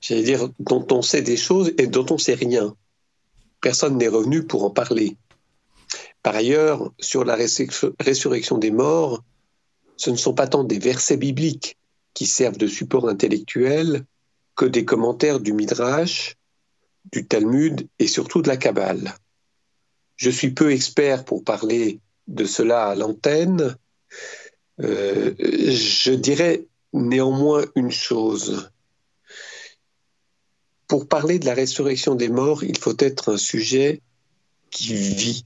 j'allais 0.00 0.22
dire, 0.22 0.48
dont 0.58 0.86
on 0.90 1.00
sait 1.00 1.22
des 1.22 1.36
choses 1.36 1.72
et 1.78 1.86
dont 1.86 2.06
on 2.10 2.18
sait 2.18 2.34
rien. 2.34 2.74
Personne 3.62 3.96
n'est 3.96 4.08
revenu 4.08 4.44
pour 4.44 4.64
en 4.64 4.70
parler. 4.70 5.16
Par 6.22 6.34
ailleurs, 6.34 6.92
sur 7.00 7.24
la 7.24 7.36
résurrection 7.36 8.58
des 8.58 8.70
morts, 8.70 9.22
ce 9.96 10.10
ne 10.10 10.16
sont 10.16 10.34
pas 10.34 10.46
tant 10.46 10.64
des 10.64 10.78
versets 10.78 11.16
bibliques 11.16 11.78
qui 12.12 12.26
servent 12.26 12.58
de 12.58 12.66
support 12.66 13.08
intellectuel 13.08 14.04
que 14.56 14.66
des 14.66 14.84
commentaires 14.84 15.40
du 15.40 15.52
Midrash 15.52 16.35
du 17.12 17.26
Talmud 17.26 17.88
et 17.98 18.06
surtout 18.06 18.42
de 18.42 18.48
la 18.48 18.56
Kabbale. 18.56 19.14
Je 20.16 20.30
suis 20.30 20.50
peu 20.50 20.72
expert 20.72 21.24
pour 21.24 21.44
parler 21.44 22.00
de 22.26 22.44
cela 22.44 22.86
à 22.86 22.94
l'antenne. 22.94 23.76
Euh, 24.80 25.34
je 25.38 26.12
dirais 26.12 26.66
néanmoins 26.92 27.64
une 27.74 27.90
chose. 27.90 28.70
Pour 30.88 31.08
parler 31.08 31.38
de 31.38 31.46
la 31.46 31.54
résurrection 31.54 32.14
des 32.14 32.28
morts, 32.28 32.64
il 32.64 32.78
faut 32.78 32.96
être 32.98 33.34
un 33.34 33.36
sujet 33.36 34.00
qui 34.70 34.94
vit. 34.94 35.44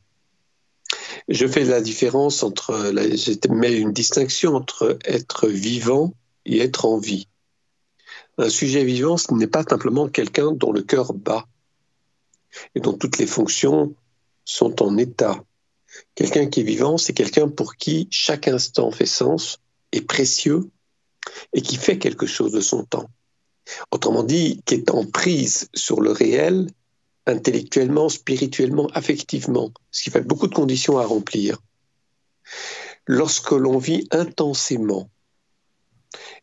Je 1.29 1.47
fais 1.47 1.65
la 1.65 1.81
différence 1.81 2.43
entre, 2.43 2.93
je 2.95 3.53
mets 3.53 3.77
une 3.77 3.93
distinction 3.93 4.55
entre 4.55 4.99
être 5.05 5.49
vivant 5.49 6.13
et 6.45 6.61
être 6.61 6.85
en 6.85 6.99
vie. 6.99 7.29
Un 8.41 8.49
sujet 8.49 8.85
vivant, 8.85 9.19
ce 9.19 9.35
n'est 9.35 9.47
pas 9.47 9.65
simplement 9.65 10.09
quelqu'un 10.09 10.53
dont 10.53 10.73
le 10.73 10.81
cœur 10.81 11.13
bat 11.13 11.47
et 12.75 12.81
dont 12.81 12.95
toutes 12.95 13.19
les 13.19 13.27
fonctions 13.27 13.95
sont 14.47 14.83
en 14.83 14.97
état. 14.97 15.45
Quelqu'un 16.15 16.47
qui 16.47 16.61
est 16.61 16.65
vivant, 16.65 16.97
c'est 16.97 17.13
quelqu'un 17.13 17.49
pour 17.49 17.77
qui 17.77 18.09
chaque 18.11 18.49
instant 18.49 18.91
fait 18.93 19.05
sens, 19.05 19.59
est 19.93 20.01
précieux 20.01 20.71
et 21.53 21.61
qui 21.61 21.77
fait 21.77 21.99
quelque 21.99 22.25
chose 22.25 22.53
de 22.53 22.63
son 22.63 22.85
temps. 22.85 23.11
Autrement 23.91 24.23
dit, 24.23 24.63
qui 24.65 24.73
est 24.73 24.91
en 24.91 25.05
prise 25.05 25.69
sur 25.75 26.01
le 26.01 26.11
réel, 26.11 26.71
intellectuellement, 27.27 28.09
spirituellement, 28.09 28.87
affectivement, 28.95 29.71
ce 29.91 30.05
qui 30.05 30.11
fait 30.11 30.23
beaucoup 30.23 30.47
de 30.47 30.55
conditions 30.55 30.99
à 30.99 31.05
remplir. 31.05 31.59
Lorsque 33.07 33.51
l'on 33.51 33.77
vit 33.77 34.09
intensément 34.11 35.11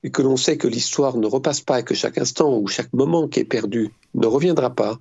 et 0.03 0.11
que 0.11 0.21
l'on 0.21 0.37
sait 0.37 0.57
que 0.57 0.67
l'histoire 0.67 1.17
ne 1.17 1.27
repasse 1.27 1.61
pas 1.61 1.79
et 1.79 1.83
que 1.83 1.95
chaque 1.95 2.17
instant 2.17 2.57
ou 2.57 2.67
chaque 2.67 2.93
moment 2.93 3.27
qui 3.27 3.39
est 3.39 3.45
perdu 3.45 3.91
ne 4.13 4.27
reviendra 4.27 4.73
pas, 4.73 4.99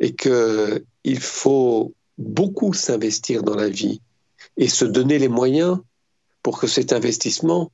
et 0.00 0.14
qu'il 0.14 1.20
faut 1.20 1.94
beaucoup 2.18 2.72
s'investir 2.72 3.42
dans 3.42 3.54
la 3.54 3.68
vie 3.68 4.00
et 4.56 4.68
se 4.68 4.84
donner 4.84 5.18
les 5.18 5.28
moyens 5.28 5.78
pour 6.42 6.58
que 6.58 6.66
cet 6.66 6.92
investissement 6.92 7.70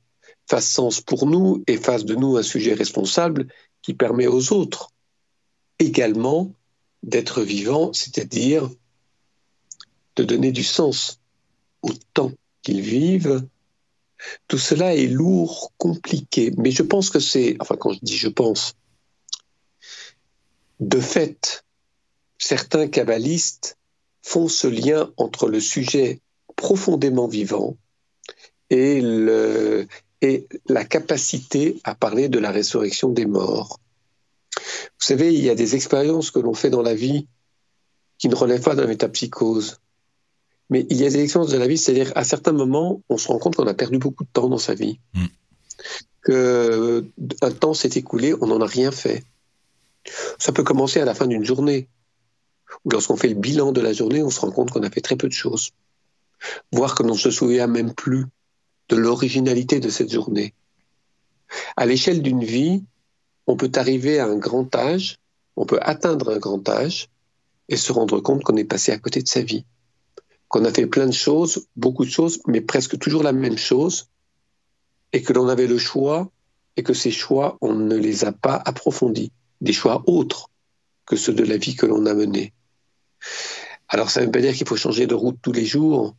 fasse 0.47 0.69
sens 0.69 1.01
pour 1.01 1.25
nous 1.25 1.63
et 1.67 1.77
fasse 1.77 2.05
de 2.05 2.15
nous 2.15 2.37
un 2.37 2.43
sujet 2.43 2.73
responsable 2.73 3.47
qui 3.81 3.93
permet 3.93 4.27
aux 4.27 4.53
autres 4.53 4.91
également 5.79 6.51
d'être 7.03 7.41
vivants, 7.41 7.93
c'est-à-dire 7.93 8.69
de 10.15 10.23
donner 10.23 10.51
du 10.51 10.63
sens 10.63 11.19
au 11.81 11.91
temps 12.13 12.31
qu'ils 12.61 12.81
vivent. 12.81 13.43
Tout 14.47 14.57
cela 14.57 14.95
est 14.95 15.07
lourd, 15.07 15.71
compliqué, 15.77 16.51
mais 16.57 16.71
je 16.71 16.83
pense 16.83 17.09
que 17.09 17.19
c'est, 17.19 17.55
enfin 17.59 17.75
quand 17.77 17.93
je 17.93 17.99
dis 18.01 18.17
je 18.17 18.27
pense, 18.27 18.75
de 20.79 20.99
fait, 20.99 21.65
certains 22.37 22.87
kabbalistes 22.87 23.77
font 24.21 24.47
ce 24.47 24.67
lien 24.67 25.11
entre 25.17 25.47
le 25.49 25.59
sujet 25.59 26.21
profondément 26.55 27.27
vivant 27.27 27.77
et, 28.69 29.01
la 30.67 30.85
capacité 30.85 31.79
à 31.85 31.95
parler 31.95 32.27
de 32.27 32.39
la 32.39 32.51
résurrection 32.51 33.09
des 33.09 33.25
morts. 33.25 33.79
Vous 34.55 35.05
savez, 35.05 35.33
il 35.33 35.43
y 35.43 35.49
a 35.49 35.55
des 35.55 35.75
expériences 35.75 36.31
que 36.31 36.39
l'on 36.39 36.53
fait 36.53 36.69
dans 36.69 36.81
la 36.81 36.93
vie 36.93 37.27
qui 38.17 38.27
ne 38.27 38.35
relèvent 38.35 38.63
pas 38.63 38.75
de 38.75 38.81
la 38.81 38.87
métapsychose. 38.87 39.79
Mais 40.69 40.85
il 40.89 40.97
y 40.97 41.05
a 41.05 41.09
des 41.09 41.21
expériences 41.21 41.51
de 41.51 41.57
la 41.57 41.67
vie, 41.67 41.77
c'est-à-dire 41.77 42.11
à 42.15 42.23
certains 42.23 42.51
moments, 42.51 43.01
on 43.09 43.17
se 43.17 43.27
rend 43.27 43.39
compte 43.39 43.55
qu'on 43.55 43.67
a 43.67 43.73
perdu 43.73 43.97
beaucoup 43.97 44.23
de 44.23 44.29
temps 44.31 44.49
dans 44.49 44.59
sa 44.59 44.75
vie, 44.75 44.99
mm. 45.13 45.25
qu'un 46.25 47.51
temps 47.51 47.73
s'est 47.73 47.89
écoulé, 47.95 48.35
on 48.39 48.47
n'en 48.47 48.61
a 48.61 48.67
rien 48.67 48.91
fait. 48.91 49.23
Ça 50.37 50.51
peut 50.51 50.63
commencer 50.63 50.99
à 50.99 51.05
la 51.05 51.13
fin 51.13 51.27
d'une 51.27 51.45
journée 51.45 51.87
lorsqu'on 52.85 53.15
fait 53.15 53.27
le 53.27 53.35
bilan 53.35 53.71
de 53.71 53.81
la 53.81 53.93
journée, 53.93 54.23
on 54.23 54.29
se 54.29 54.39
rend 54.39 54.51
compte 54.51 54.71
qu'on 54.71 54.83
a 54.83 54.89
fait 54.89 55.01
très 55.01 55.15
peu 55.15 55.27
de 55.27 55.33
choses. 55.33 55.71
Voire 56.71 56.95
que 56.95 57.03
l'on 57.03 57.13
ne 57.13 57.19
se 57.19 57.31
souvient 57.31 57.67
même 57.67 57.93
plus 57.93 58.25
de 58.89 58.95
l'originalité 58.95 59.79
de 59.79 59.89
cette 59.89 60.11
journée. 60.11 60.53
À 61.75 61.85
l'échelle 61.85 62.21
d'une 62.21 62.43
vie, 62.43 62.83
on 63.47 63.55
peut 63.55 63.71
arriver 63.75 64.19
à 64.19 64.27
un 64.27 64.37
grand 64.37 64.73
âge, 64.75 65.17
on 65.55 65.65
peut 65.65 65.79
atteindre 65.81 66.31
un 66.31 66.37
grand 66.37 66.67
âge 66.69 67.09
et 67.67 67.77
se 67.77 67.91
rendre 67.91 68.19
compte 68.19 68.43
qu'on 68.43 68.55
est 68.55 68.63
passé 68.63 68.91
à 68.91 68.97
côté 68.97 69.21
de 69.21 69.27
sa 69.27 69.41
vie. 69.41 69.65
Qu'on 70.49 70.65
a 70.65 70.73
fait 70.73 70.87
plein 70.87 71.05
de 71.05 71.13
choses, 71.13 71.67
beaucoup 71.75 72.03
de 72.03 72.09
choses, 72.09 72.41
mais 72.47 72.59
presque 72.59 72.97
toujours 72.97 73.23
la 73.23 73.31
même 73.31 73.57
chose, 73.57 74.09
et 75.13 75.21
que 75.21 75.31
l'on 75.31 75.47
avait 75.47 75.67
le 75.67 75.77
choix, 75.77 76.29
et 76.75 76.83
que 76.83 76.93
ces 76.93 77.11
choix, 77.11 77.57
on 77.61 77.73
ne 77.73 77.95
les 77.95 78.25
a 78.25 78.31
pas 78.31 78.61
approfondis, 78.65 79.31
des 79.61 79.73
choix 79.73 80.03
autres 80.07 80.49
que 81.05 81.15
ceux 81.15 81.33
de 81.33 81.43
la 81.43 81.57
vie 81.57 81.75
que 81.75 81.85
l'on 81.85 82.05
a 82.05 82.13
menée. 82.13 82.53
Alors 83.87 84.09
ça 84.09 84.21
ne 84.21 84.25
veut 84.25 84.31
pas 84.31 84.41
dire 84.41 84.55
qu'il 84.55 84.67
faut 84.67 84.75
changer 84.75 85.07
de 85.07 85.15
route 85.15 85.37
tous 85.41 85.51
les 85.51 85.65
jours, 85.65 86.15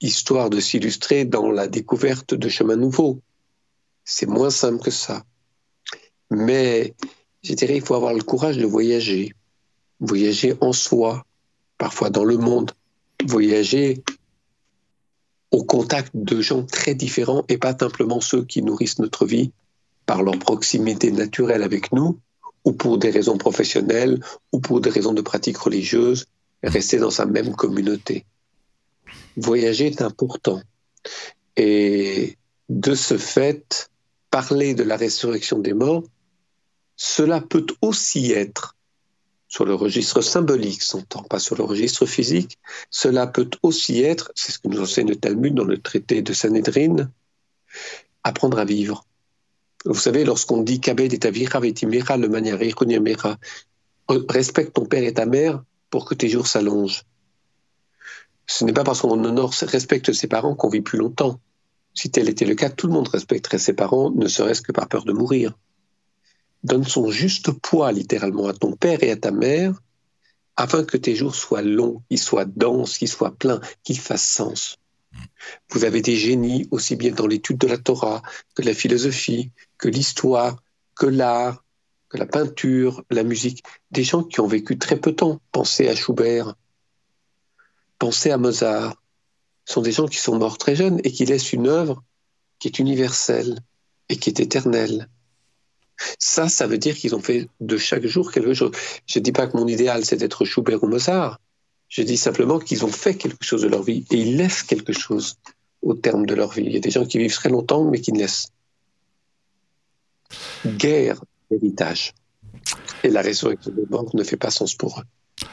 histoire 0.00 0.50
de 0.50 0.60
s'illustrer 0.60 1.24
dans 1.24 1.50
la 1.50 1.68
découverte 1.68 2.34
de 2.34 2.48
chemins 2.48 2.76
nouveaux. 2.76 3.20
C'est 4.04 4.26
moins 4.26 4.50
simple 4.50 4.82
que 4.82 4.90
ça. 4.90 5.24
Mais 6.30 6.94
je 7.42 7.54
dirais, 7.54 7.76
il 7.76 7.82
faut 7.82 7.94
avoir 7.94 8.14
le 8.14 8.22
courage 8.22 8.56
de 8.56 8.66
voyager. 8.66 9.34
Voyager 10.00 10.54
en 10.60 10.72
soi, 10.72 11.24
parfois 11.78 12.10
dans 12.10 12.24
le 12.24 12.36
monde. 12.36 12.72
Voyager 13.24 14.02
au 15.50 15.64
contact 15.64 16.10
de 16.14 16.40
gens 16.40 16.64
très 16.64 16.94
différents 16.94 17.44
et 17.48 17.58
pas 17.58 17.76
simplement 17.76 18.20
ceux 18.20 18.44
qui 18.44 18.62
nourrissent 18.62 18.98
notre 18.98 19.24
vie 19.24 19.52
par 20.06 20.22
leur 20.22 20.38
proximité 20.38 21.10
naturelle 21.10 21.62
avec 21.62 21.92
nous 21.92 22.18
ou 22.64 22.72
pour 22.72 22.98
des 22.98 23.10
raisons 23.10 23.38
professionnelles 23.38 24.20
ou 24.52 24.60
pour 24.60 24.80
des 24.80 24.90
raisons 24.90 25.12
de 25.12 25.22
pratique 25.22 25.58
religieuse, 25.58 26.26
rester 26.62 26.98
dans 26.98 27.10
sa 27.10 27.26
même 27.26 27.54
communauté. 27.54 28.24
Voyager 29.36 29.86
est 29.86 30.02
important. 30.02 30.60
Et 31.56 32.36
de 32.68 32.94
ce 32.94 33.18
fait, 33.18 33.90
parler 34.30 34.74
de 34.74 34.82
la 34.82 34.96
résurrection 34.96 35.58
des 35.58 35.74
morts, 35.74 36.04
cela 36.96 37.40
peut 37.40 37.66
aussi 37.82 38.32
être, 38.32 38.73
sur 39.54 39.64
le 39.64 39.76
registre 39.76 40.20
symbolique, 40.20 40.82
s'entend, 40.82 41.22
pas 41.22 41.38
sur 41.38 41.54
le 41.54 41.62
registre 41.62 42.06
physique, 42.06 42.58
cela 42.90 43.28
peut 43.28 43.48
aussi 43.62 44.02
être, 44.02 44.32
c'est 44.34 44.50
ce 44.50 44.58
que 44.58 44.66
nous 44.66 44.80
enseigne 44.80 45.06
le 45.06 45.14
Talmud 45.14 45.54
dans 45.54 45.62
le 45.62 45.78
traité 45.78 46.22
de 46.22 46.32
Sanhedrin, 46.32 47.08
apprendre 48.24 48.58
à 48.58 48.64
vivre. 48.64 49.06
Vous 49.84 49.94
savez, 49.94 50.24
lorsqu'on 50.24 50.62
dit 50.62 50.80
Kabed 50.80 51.12
et 51.12 51.24
Avira 51.24 51.60
vetimera 51.60 52.16
le 52.16 52.28
manière 52.28 52.58
respecte 54.08 54.74
ton 54.74 54.86
père 54.86 55.04
et 55.04 55.14
ta 55.14 55.24
mère 55.24 55.62
pour 55.88 56.04
que 56.04 56.16
tes 56.16 56.28
jours 56.28 56.48
s'allongent. 56.48 57.04
Ce 58.48 58.64
n'est 58.64 58.72
pas 58.72 58.82
parce 58.82 59.02
qu'on 59.02 59.24
honore, 59.24 59.52
respecte 59.66 60.12
ses 60.12 60.26
parents 60.26 60.56
qu'on 60.56 60.68
vit 60.68 60.80
plus 60.80 60.98
longtemps. 60.98 61.38
Si 61.94 62.10
tel 62.10 62.28
était 62.28 62.44
le 62.44 62.56
cas, 62.56 62.70
tout 62.70 62.88
le 62.88 62.92
monde 62.92 63.06
respecterait 63.06 63.58
ses 63.58 63.74
parents, 63.74 64.10
ne 64.10 64.26
serait-ce 64.26 64.62
que 64.62 64.72
par 64.72 64.88
peur 64.88 65.04
de 65.04 65.12
mourir. 65.12 65.56
Donne 66.64 66.84
son 66.84 67.10
juste 67.10 67.52
poids 67.52 67.92
littéralement 67.92 68.48
à 68.48 68.54
ton 68.54 68.72
père 68.72 69.02
et 69.02 69.10
à 69.10 69.16
ta 69.16 69.30
mère, 69.30 69.80
afin 70.56 70.84
que 70.84 70.96
tes 70.96 71.14
jours 71.14 71.34
soient 71.34 71.62
longs, 71.62 72.02
qu'ils 72.08 72.18
soient 72.18 72.44
denses, 72.44 72.98
qu'ils 72.98 73.08
soient 73.08 73.34
pleins, 73.36 73.60
qu'ils 73.82 73.98
fassent 73.98 74.28
sens. 74.28 74.76
Vous 75.70 75.84
avez 75.84 76.02
des 76.02 76.16
génies 76.16 76.66
aussi 76.70 76.96
bien 76.96 77.12
dans 77.12 77.26
l'étude 77.26 77.58
de 77.58 77.66
la 77.66 77.78
Torah 77.78 78.22
que 78.54 78.62
la 78.62 78.74
philosophie, 78.74 79.50
que 79.78 79.88
l'histoire, 79.88 80.56
que 80.96 81.06
l'art, 81.06 81.64
que 82.08 82.18
la 82.18 82.26
peinture, 82.26 83.04
la 83.10 83.24
musique. 83.24 83.64
Des 83.90 84.04
gens 84.04 84.22
qui 84.22 84.40
ont 84.40 84.46
vécu 84.46 84.78
très 84.78 85.00
peu 85.00 85.10
de 85.10 85.16
temps. 85.16 85.40
Pensez 85.52 85.88
à 85.88 85.94
Schubert, 85.94 86.54
pensez 87.98 88.30
à 88.30 88.38
Mozart, 88.38 89.02
sont 89.64 89.82
des 89.82 89.92
gens 89.92 90.06
qui 90.06 90.18
sont 90.18 90.38
morts 90.38 90.58
très 90.58 90.76
jeunes 90.76 91.00
et 91.04 91.12
qui 91.12 91.24
laissent 91.24 91.52
une 91.52 91.68
œuvre 91.68 92.02
qui 92.58 92.68
est 92.68 92.78
universelle 92.78 93.60
et 94.08 94.16
qui 94.16 94.30
est 94.30 94.40
éternelle. 94.40 95.08
Ça, 96.18 96.48
ça 96.48 96.66
veut 96.66 96.78
dire 96.78 96.96
qu'ils 96.96 97.14
ont 97.14 97.20
fait 97.20 97.48
de 97.60 97.76
chaque 97.76 98.06
jour 98.06 98.32
quelque 98.32 98.54
chose. 98.54 98.72
Je 99.06 99.18
ne 99.18 99.24
dis 99.24 99.32
pas 99.32 99.46
que 99.46 99.56
mon 99.56 99.66
idéal, 99.66 100.04
c'est 100.04 100.16
d'être 100.16 100.44
Schubert 100.44 100.82
ou 100.82 100.88
Mozart. 100.88 101.40
Je 101.88 102.02
dis 102.02 102.16
simplement 102.16 102.58
qu'ils 102.58 102.84
ont 102.84 102.90
fait 102.90 103.14
quelque 103.14 103.44
chose 103.44 103.62
de 103.62 103.68
leur 103.68 103.82
vie 103.82 104.04
et 104.10 104.16
ils 104.16 104.36
laissent 104.36 104.62
quelque 104.62 104.92
chose 104.92 105.36
au 105.82 105.94
terme 105.94 106.26
de 106.26 106.34
leur 106.34 106.52
vie. 106.52 106.64
Il 106.64 106.72
y 106.72 106.76
a 106.76 106.80
des 106.80 106.90
gens 106.90 107.06
qui 107.06 107.18
vivent 107.18 107.34
très 107.34 107.50
longtemps, 107.50 107.84
mais 107.84 108.00
qui 108.00 108.12
ne 108.12 108.18
laissent 108.18 108.48
guère 110.66 111.22
d'héritage. 111.50 112.12
Et 113.02 113.10
la 113.10 113.20
résurrection 113.20 113.70
des 113.72 113.86
morts 113.88 114.10
ne 114.14 114.24
fait 114.24 114.36
pas 114.36 114.50
sens 114.50 114.74
pour 114.74 115.00
eux. 115.00 115.46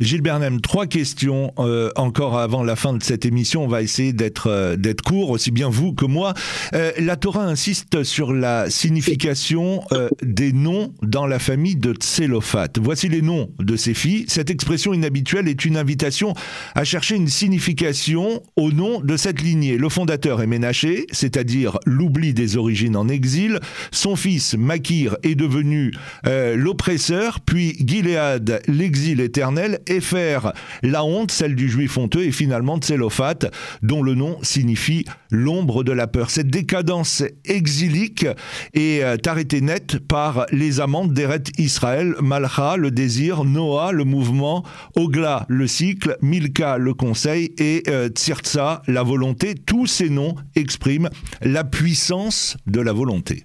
Gilles 0.00 0.22
Bernheim, 0.22 0.60
trois 0.60 0.86
questions 0.86 1.52
euh, 1.58 1.90
encore 1.96 2.38
avant 2.38 2.62
la 2.62 2.76
fin 2.76 2.94
de 2.94 3.02
cette 3.02 3.26
émission. 3.26 3.64
On 3.64 3.68
va 3.68 3.82
essayer 3.82 4.12
d'être 4.12 4.46
euh, 4.46 4.76
d'être 4.76 5.02
court, 5.02 5.30
aussi 5.30 5.50
bien 5.50 5.68
vous 5.68 5.92
que 5.92 6.04
moi. 6.04 6.34
Euh, 6.72 6.92
la 6.98 7.16
Torah 7.16 7.44
insiste 7.44 8.04
sur 8.04 8.32
la 8.32 8.70
signification 8.70 9.82
des 10.22 10.52
noms 10.52 10.94
dans 11.02 11.26
la 11.26 11.40
famille 11.40 11.74
de 11.74 11.94
Tsélophat. 11.94 12.68
Voici 12.80 13.08
les 13.08 13.22
noms 13.22 13.50
de 13.58 13.74
ses 13.74 13.94
filles. 13.94 14.24
Cette 14.28 14.50
expression 14.50 14.94
inhabituelle 14.94 15.48
est 15.48 15.64
une 15.64 15.76
invitation 15.76 16.32
à 16.74 16.84
chercher 16.84 17.16
une 17.16 17.28
signification 17.28 18.42
au 18.56 18.70
nom 18.70 19.00
de 19.00 19.16
cette 19.16 19.40
lignée. 19.40 19.78
Le 19.78 19.88
fondateur 19.88 20.42
est 20.42 20.46
Ménaché, 20.46 21.06
c'est-à-dire 21.10 21.78
l'oubli 21.86 22.34
des 22.34 22.56
origines 22.56 22.96
en 22.96 23.08
exil. 23.08 23.58
Son 23.90 24.14
fils 24.14 24.54
Makir 24.54 25.16
est 25.24 25.34
devenu 25.34 25.92
l'oppresseur, 26.24 27.40
puis 27.40 27.76
Gilead, 27.84 28.60
l'exil 28.68 29.20
éternel, 29.20 29.80
et 29.88 30.00
faire 30.00 30.52
la 30.82 31.04
honte, 31.04 31.30
celle 31.30 31.54
du 31.54 31.68
juif 31.68 31.96
honteux, 31.98 32.24
et 32.24 32.32
finalement 32.32 32.78
Tselophat, 32.78 33.50
dont 33.82 34.02
le 34.02 34.14
nom 34.14 34.38
signifie 34.42 35.04
l'ombre 35.30 35.84
de 35.84 35.92
la 35.92 36.06
peur. 36.06 36.30
Cette 36.30 36.48
décadence 36.48 37.22
exilique 37.44 38.26
est 38.74 39.02
euh, 39.02 39.16
arrêtée 39.26 39.60
net 39.60 39.98
par 39.98 40.46
les 40.52 40.80
amantes 40.80 41.12
d'Eret 41.12 41.44
Israël, 41.58 42.14
Malcha, 42.20 42.76
le 42.76 42.90
désir, 42.90 43.44
Noah, 43.44 43.92
le 43.92 44.04
mouvement, 44.04 44.64
Ogla, 44.96 45.46
le 45.48 45.66
cycle, 45.66 46.16
Milka, 46.22 46.78
le 46.78 46.94
conseil, 46.94 47.54
et 47.58 47.82
euh, 47.88 48.08
Tsirtsa, 48.08 48.82
la 48.86 49.02
volonté. 49.02 49.54
Tous 49.54 49.86
ces 49.86 50.10
noms 50.10 50.34
expriment 50.54 51.10
la 51.42 51.64
puissance 51.64 52.56
de 52.66 52.80
la 52.80 52.92
volonté. 52.92 53.44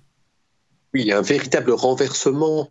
Il 0.93 1.05
y 1.05 1.11
a 1.11 1.17
un 1.17 1.23
véritable 1.23 1.71
renversement 1.71 2.69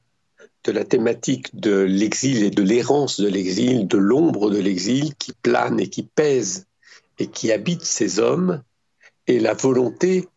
de 0.65 0.73
la 0.73 0.85
thématique 0.85 1.55
de 1.59 1.81
l'exil 1.81 2.45
et 2.45 2.51
de 2.51 2.63
l'errance 2.63 3.21
de 3.21 3.29
l'exil, 3.29 3.89
de 3.89 3.99
l'ombre 3.99 4.51
de 4.51 4.59
l'exil 4.59 5.15
qui 5.17 5.33
plane 5.33 5.81
et 5.81 5.89
qui 5.89 6.05
pèse 6.05 6.67
et 7.19 7.27
qui 7.27 7.53
habite 7.53 7.83
ces 7.83 8.21
hommes, 8.21 8.63
et 9.27 9.39
la 9.39 9.55
volonté 9.55 10.29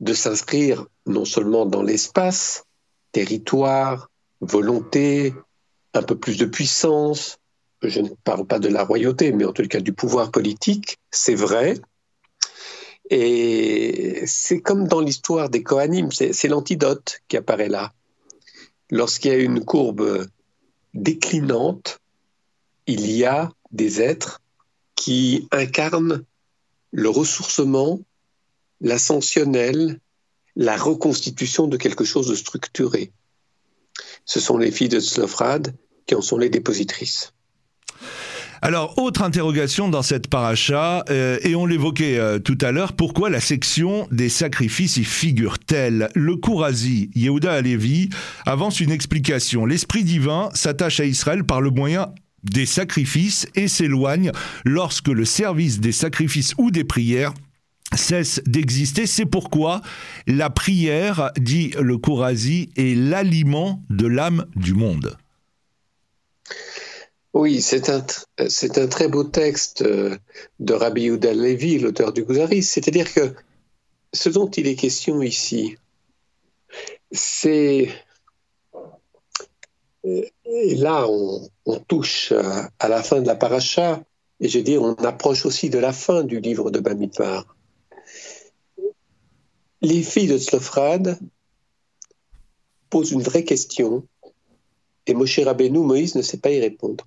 de 0.00 0.12
s'inscrire 0.12 0.86
non 1.06 1.24
seulement 1.24 1.66
dans 1.66 1.82
l'espace, 1.82 2.64
territoire, 3.12 4.10
volonté, 4.40 5.34
un 5.94 6.02
peu 6.02 6.16
plus 6.16 6.36
de 6.38 6.46
puissance, 6.46 7.38
je 7.82 8.00
ne 8.00 8.08
parle 8.24 8.46
pas 8.46 8.58
de 8.58 8.68
la 8.68 8.84
royauté, 8.84 9.32
mais 9.32 9.44
en 9.44 9.52
tout 9.52 9.66
cas 9.66 9.80
du 9.80 9.92
pouvoir 9.92 10.30
politique, 10.30 10.98
c'est 11.10 11.34
vrai. 11.34 11.74
Et 13.10 14.22
c'est 14.26 14.60
comme 14.60 14.86
dans 14.86 15.00
l'histoire 15.00 15.50
des 15.50 15.62
Kohanim, 15.62 16.10
c'est 16.12 16.48
l'antidote 16.48 17.20
qui 17.28 17.36
apparaît 17.36 17.68
là 17.68 17.92
lorsqu'il 18.92 19.32
y 19.32 19.34
a 19.34 19.38
une 19.38 19.64
courbe 19.64 20.26
déclinante, 20.94 21.98
il 22.86 23.10
y 23.10 23.24
a 23.24 23.50
des 23.72 24.02
êtres 24.02 24.42
qui 24.94 25.48
incarnent 25.50 26.24
le 26.92 27.08
ressourcement, 27.08 28.00
l'ascensionnel, 28.82 29.98
la 30.54 30.76
reconstitution 30.76 31.66
de 31.66 31.78
quelque 31.78 32.04
chose 32.04 32.28
de 32.28 32.34
structuré. 32.34 33.10
Ce 34.26 34.40
sont 34.40 34.58
les 34.58 34.70
filles 34.70 34.90
de 34.90 35.00
Slofrad 35.00 35.74
qui 36.06 36.14
en 36.14 36.20
sont 36.20 36.36
les 36.36 36.50
dépositrices. 36.50 37.32
Alors, 38.64 38.96
autre 38.96 39.22
interrogation 39.22 39.88
dans 39.88 40.02
cette 40.02 40.28
paracha, 40.28 41.04
euh, 41.10 41.36
et 41.42 41.56
on 41.56 41.66
l'évoquait 41.66 42.16
euh, 42.16 42.38
tout 42.38 42.56
à 42.60 42.70
l'heure, 42.70 42.92
pourquoi 42.92 43.28
la 43.28 43.40
section 43.40 44.06
des 44.12 44.28
sacrifices 44.28 44.98
y 44.98 45.04
figure-t-elle? 45.04 46.08
Le 46.14 46.36
Kourazi, 46.36 47.10
Yehuda 47.16 47.54
Alevi, 47.54 48.08
avance 48.46 48.78
une 48.78 48.92
explication. 48.92 49.66
L'Esprit 49.66 50.04
divin 50.04 50.48
s'attache 50.54 51.00
à 51.00 51.04
Israël 51.04 51.42
par 51.42 51.60
le 51.60 51.70
moyen 51.70 52.14
des 52.44 52.64
sacrifices 52.64 53.48
et 53.56 53.66
s'éloigne 53.66 54.30
lorsque 54.64 55.08
le 55.08 55.24
service 55.24 55.80
des 55.80 55.90
sacrifices 55.90 56.54
ou 56.56 56.70
des 56.70 56.84
prières 56.84 57.34
cesse 57.96 58.40
d'exister. 58.46 59.08
C'est 59.08 59.26
pourquoi 59.26 59.80
la 60.28 60.50
prière, 60.50 61.32
dit 61.36 61.72
le 61.80 61.98
Kourazi, 61.98 62.70
est 62.76 62.96
l'aliment 62.96 63.82
de 63.90 64.06
l'âme 64.06 64.46
du 64.54 64.74
monde. 64.74 65.16
Oui, 67.34 67.62
c'est 67.62 67.88
un, 67.88 68.04
c'est 68.48 68.76
un 68.76 68.88
très 68.88 69.08
beau 69.08 69.24
texte 69.24 69.82
euh, 69.82 70.18
de 70.60 70.74
Rabbi 70.74 71.04
Yehuda 71.04 71.32
Levi, 71.32 71.78
l'auteur 71.78 72.12
du 72.12 72.24
Gouzaris. 72.24 72.62
C'est-à-dire 72.62 73.12
que 73.12 73.34
ce 74.12 74.28
dont 74.28 74.50
il 74.50 74.66
est 74.66 74.74
question 74.74 75.22
ici, 75.22 75.76
c'est. 77.10 77.88
Et 80.04 80.74
là, 80.74 81.06
on, 81.08 81.48
touche 81.86 82.32
à, 82.32 82.88
la 82.88 83.02
fin 83.02 83.22
de 83.22 83.26
la 83.26 83.36
paracha, 83.36 84.02
et 84.40 84.48
je 84.48 84.58
dis, 84.58 84.76
on 84.76 84.94
approche 84.96 85.46
aussi 85.46 85.70
de 85.70 85.78
la 85.78 85.92
fin 85.92 86.24
du 86.24 86.40
livre 86.40 86.70
de 86.70 86.80
Bamidbar. 86.80 87.56
Les 89.80 90.02
filles 90.02 90.26
de 90.26 90.38
Tzlofrad 90.38 91.18
posent 92.90 93.12
une 93.12 93.22
vraie 93.22 93.44
question, 93.44 94.06
et 95.06 95.14
Moshe 95.14 95.38
Rabbeinu, 95.38 95.78
Moïse, 95.78 96.16
ne 96.16 96.22
sait 96.22 96.38
pas 96.38 96.50
y 96.50 96.60
répondre 96.60 97.06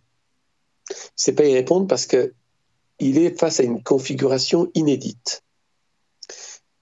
c'est 1.15 1.33
pas 1.33 1.45
y 1.45 1.53
répondre 1.53 1.87
parce 1.87 2.05
que 2.05 2.33
il 2.99 3.17
est 3.17 3.37
face 3.37 3.59
à 3.59 3.63
une 3.63 3.83
configuration 3.83 4.69
inédite. 4.73 5.43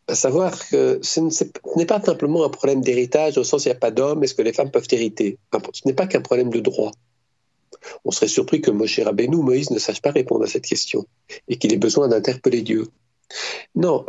À 0.07 0.15
savoir 0.15 0.67
que 0.69 0.99
ce 1.01 1.19
n'est 1.19 1.85
pas 1.85 2.01
simplement 2.01 2.43
un 2.43 2.49
problème 2.49 2.81
d'héritage 2.81 3.37
au 3.37 3.43
sens 3.43 3.63
où 3.63 3.67
il 3.67 3.71
n'y 3.71 3.77
a 3.77 3.79
pas 3.79 3.91
d'homme, 3.91 4.23
est-ce 4.23 4.35
que 4.35 4.41
les 4.41 4.53
femmes 4.53 4.69
peuvent 4.69 4.87
hériter 4.91 5.39
Ce 5.51 5.87
n'est 5.87 5.93
pas 5.93 6.07
qu'un 6.07 6.21
problème 6.21 6.49
de 6.49 6.59
droit. 6.59 6.91
On 8.05 8.11
serait 8.11 8.27
surpris 8.27 8.61
que 8.61 8.71
Moshe 8.71 8.99
Rabbeinu, 8.99 9.37
Moïse, 9.37 9.71
ne 9.71 9.79
sache 9.79 10.01
pas 10.01 10.11
répondre 10.11 10.43
à 10.43 10.47
cette 10.47 10.65
question 10.65 11.05
et 11.47 11.57
qu'il 11.57 11.73
ait 11.73 11.77
besoin 11.77 12.07
d'interpeller 12.07 12.61
Dieu. 12.61 12.87
Non, 13.75 14.05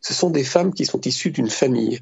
ce 0.00 0.12
sont 0.12 0.30
des 0.30 0.44
femmes 0.44 0.74
qui 0.74 0.84
sont 0.84 1.00
issues 1.00 1.30
d'une 1.30 1.50
famille. 1.50 2.00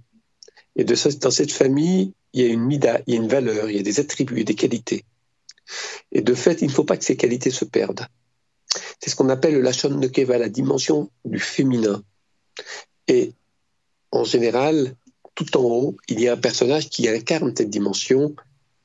Et 0.76 0.84
de, 0.84 0.94
dans 1.18 1.30
cette 1.30 1.52
famille, 1.52 2.12
il 2.32 2.42
y 2.42 2.46
a 2.46 2.48
une 2.48 2.64
mida, 2.64 3.00
il 3.06 3.14
y 3.14 3.16
a 3.16 3.20
une 3.20 3.28
valeur, 3.28 3.70
il 3.70 3.76
y 3.76 3.80
a 3.80 3.82
des 3.82 4.00
attributs, 4.00 4.44
des 4.44 4.54
qualités. 4.54 5.04
Et 6.12 6.22
de 6.22 6.34
fait, 6.34 6.62
il 6.62 6.68
ne 6.68 6.72
faut 6.72 6.84
pas 6.84 6.96
que 6.96 7.04
ces 7.04 7.16
qualités 7.16 7.50
se 7.50 7.64
perdent. 7.64 8.06
C'est 9.00 9.10
ce 9.10 9.16
qu'on 9.16 9.28
appelle 9.28 9.54
le 9.54 9.60
Lachon 9.60 9.90
Nekeva, 9.90 10.38
la 10.38 10.48
dimension 10.48 11.10
du 11.24 11.38
féminin. 11.38 12.02
Et 13.08 13.32
en 14.12 14.24
général, 14.24 14.94
tout 15.34 15.56
en 15.56 15.62
haut, 15.62 15.96
il 16.08 16.20
y 16.20 16.28
a 16.28 16.34
un 16.34 16.36
personnage 16.36 16.88
qui 16.88 17.08
incarne 17.08 17.54
cette 17.56 17.70
dimension. 17.70 18.34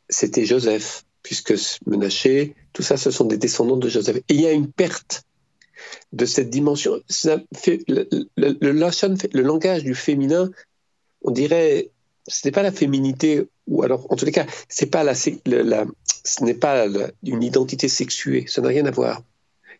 C'était 0.09 0.45
Joseph, 0.45 1.05
puisque 1.21 1.53
Menaché, 1.85 2.55
tout 2.73 2.83
ça, 2.83 2.97
ce 2.97 3.11
sont 3.11 3.25
des 3.25 3.37
descendants 3.37 3.77
de 3.77 3.89
Joseph. 3.89 4.17
Et 4.17 4.33
il 4.33 4.41
y 4.41 4.47
a 4.47 4.51
une 4.51 4.71
perte 4.71 5.23
de 6.13 6.25
cette 6.25 6.49
dimension. 6.49 7.01
le, 7.25 8.07
le, 8.37 9.41
langage 9.41 9.83
du 9.83 9.95
féminin, 9.95 10.49
on 11.21 11.31
dirait, 11.31 11.89
ce 12.27 12.47
n'est 12.47 12.51
pas 12.51 12.63
la 12.63 12.71
féminité, 12.71 13.47
ou 13.67 13.83
alors, 13.83 14.05
en 14.11 14.15
tous 14.15 14.25
les 14.25 14.31
cas, 14.31 14.45
c'est 14.69 14.85
pas 14.85 15.03
la, 15.03 15.15
ce 15.15 16.43
n'est 16.43 16.53
pas 16.53 16.85
une 17.23 17.43
identité 17.43 17.87
sexuée, 17.87 18.45
ça 18.47 18.61
n'a 18.61 18.67
rien 18.67 18.85
à 18.85 18.91
voir. 18.91 19.23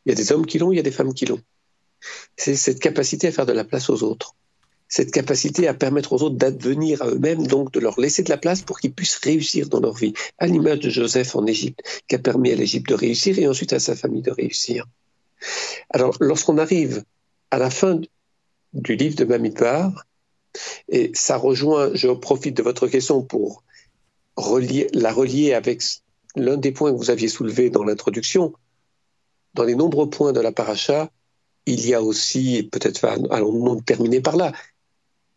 Il 0.06 0.10
y 0.10 0.12
a 0.12 0.16
des 0.16 0.32
hommes 0.32 0.46
qui 0.46 0.58
l'ont, 0.58 0.72
il 0.72 0.78
y 0.78 0.80
a 0.80 0.84
des 0.84 0.92
femmes 0.92 1.14
qui 1.14 1.26
l'ont. 1.26 1.42
C'est 2.38 2.56
cette 2.56 2.80
capacité 2.80 3.28
à 3.28 3.32
faire 3.32 3.46
de 3.46 3.54
la 3.54 3.64
place 3.64 3.90
aux 3.90 4.04
autres, 4.04 4.36
cette 4.88 5.12
capacité 5.12 5.68
à 5.68 5.74
permettre 5.74 6.14
aux 6.14 6.22
autres 6.22 6.36
d'advenir 6.36 7.02
à 7.02 7.08
eux-mêmes, 7.08 7.48
donc 7.48 7.72
de 7.74 7.80
leur 7.80 8.00
laisser 8.00 8.24
de 8.24 8.30
la 8.30 8.38
place 8.38 8.62
pour 8.62 8.80
qu'ils 8.80 8.94
puissent 8.94 9.18
réussir 9.18 9.70
dans 9.70 9.80
leur 9.80 9.96
vie, 9.96 10.14
à 10.38 10.48
l'image 10.48 10.80
de 10.80 10.90
Joseph 10.90 11.36
en 11.36 11.46
Égypte, 11.46 11.82
qui 12.08 12.16
a 12.16 12.20
permis 12.20 12.52
à 12.52 12.56
l'Égypte 12.56 12.90
de 12.90 12.96
réussir 12.96 13.40
et 13.40 13.48
ensuite 13.48 13.74
à 13.74 13.80
sa 13.80 13.96
famille 13.96 14.22
de 14.22 14.32
réussir. 14.32 14.86
Alors, 15.90 16.16
lorsqu'on 16.20 16.58
arrive 16.58 17.04
à 17.52 17.58
la 17.58 17.70
fin 17.70 18.00
du 18.74 18.96
livre 18.96 19.16
de 19.16 19.26
Mamidbar, 19.26 20.06
et 20.90 21.12
ça 21.14 21.38
rejoint, 21.38 21.92
je 21.94 22.08
profite 22.08 22.56
de 22.56 22.64
votre 22.64 22.88
question 22.88 23.22
pour 23.22 23.64
relier, 24.36 24.88
la 24.94 25.14
relier 25.14 25.54
avec 25.54 25.82
l'un 26.36 26.58
des 26.58 26.72
points 26.72 26.92
que 26.92 26.98
vous 26.98 27.10
aviez 27.10 27.28
soulevé 27.28 27.70
dans 27.70 27.84
l'introduction, 27.84 28.54
dans 29.54 29.64
les 29.64 29.76
nombreux 29.76 30.10
points 30.10 30.34
de 30.34 30.42
la 30.42 30.52
paracha, 30.52 31.10
il 31.66 31.86
y 31.88 31.94
a 31.94 32.02
aussi, 32.02 32.68
peut-être 32.72 33.06
allons-nous 33.32 33.82
terminer 33.82 34.22
par 34.22 34.36
là, 34.36 34.52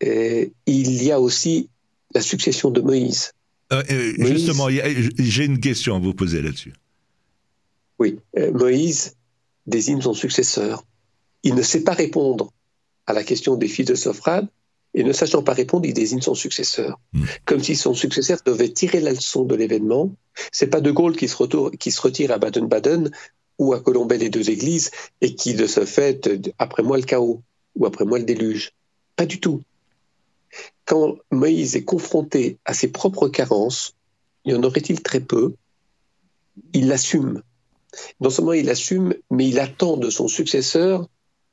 il 0.01 1.03
y 1.03 1.11
a 1.11 1.21
aussi 1.21 1.69
la 2.15 2.21
succession 2.21 2.71
de 2.71 2.81
Moïse. 2.81 3.33
Euh, 3.73 3.83
euh, 3.91 4.13
justement, 4.19 4.69
j'ai 4.71 5.45
une 5.45 5.61
question 5.61 5.97
à 5.97 5.99
vous 5.99 6.15
poser 6.15 6.41
là-dessus. 6.43 6.73
Oui, 7.99 8.19
euh, 8.37 8.53
Moïse 8.53 9.17
désigne 9.67 10.01
son 10.01 10.15
successeur. 10.15 10.85
Il 11.43 11.55
ne 11.55 11.63
sait 11.63 11.83
pas 11.83 11.93
répondre 11.93 12.53
à 13.07 13.13
la 13.13 13.25
question 13.25 13.57
des 13.57 13.69
fils 13.69 13.87
de 13.87 13.95
Sophrade, 13.95 14.49
et 14.99 15.05
ne 15.05 15.13
sachant 15.13 15.45
pas 15.45 15.53
répondre, 15.53 15.87
il 15.87 15.95
désigne 15.95 16.21
son 16.21 16.35
successeur. 16.35 16.99
Hmm. 17.13 17.25
Comme 17.45 17.63
si 17.63 17.77
son 17.77 17.95
successeur 17.95 18.39
devait 18.45 18.71
tirer 18.71 18.99
la 18.99 19.13
leçon 19.13 19.45
de 19.45 19.55
l'événement. 19.55 20.13
C'est 20.51 20.67
pas 20.67 20.81
De 20.81 20.91
Gaulle 20.91 21.17
qui 21.17 21.29
se, 21.29 21.77
qui 21.77 21.93
se 21.93 22.01
retire 22.01 22.33
à 22.33 22.39
Baden-Baden 22.39 23.13
ou 23.61 23.75
à 23.75 23.81
Colombey 23.81 24.19
les 24.19 24.29
deux 24.29 24.51
églises 24.51 24.91
et 25.21 25.37
qui 25.37 25.55
de 25.55 25.69
ce 25.69 25.85
fait, 25.85 26.29
après 26.59 26.83
moi 26.83 26.97
le 26.97 27.05
chaos 27.05 27.43
ou 27.77 27.87
après 27.87 28.07
moi 28.07 28.19
le 28.19 28.25
déluge. 28.25 28.73
Pas 29.15 29.25
du 29.25 29.39
tout. 29.39 29.63
Quand 30.85 31.15
Moïse 31.31 31.77
est 31.77 31.85
confronté 31.85 32.59
à 32.65 32.75
ses 32.75 32.89
propres 32.89 33.29
carences, 33.29 33.95
y 34.45 34.53
en 34.53 34.65
aurait-il 34.65 35.01
très 35.01 35.21
peu, 35.21 35.55
il 36.73 36.89
l'assume. 36.89 37.43
Non 38.21 38.31
seulement 38.31 38.53
il 38.53 38.67
l'assume, 38.67 39.15
mais 39.31 39.47
il 39.47 39.61
attend 39.61 39.97
de 39.97 40.11
son 40.11 40.27
successeur 40.27 41.07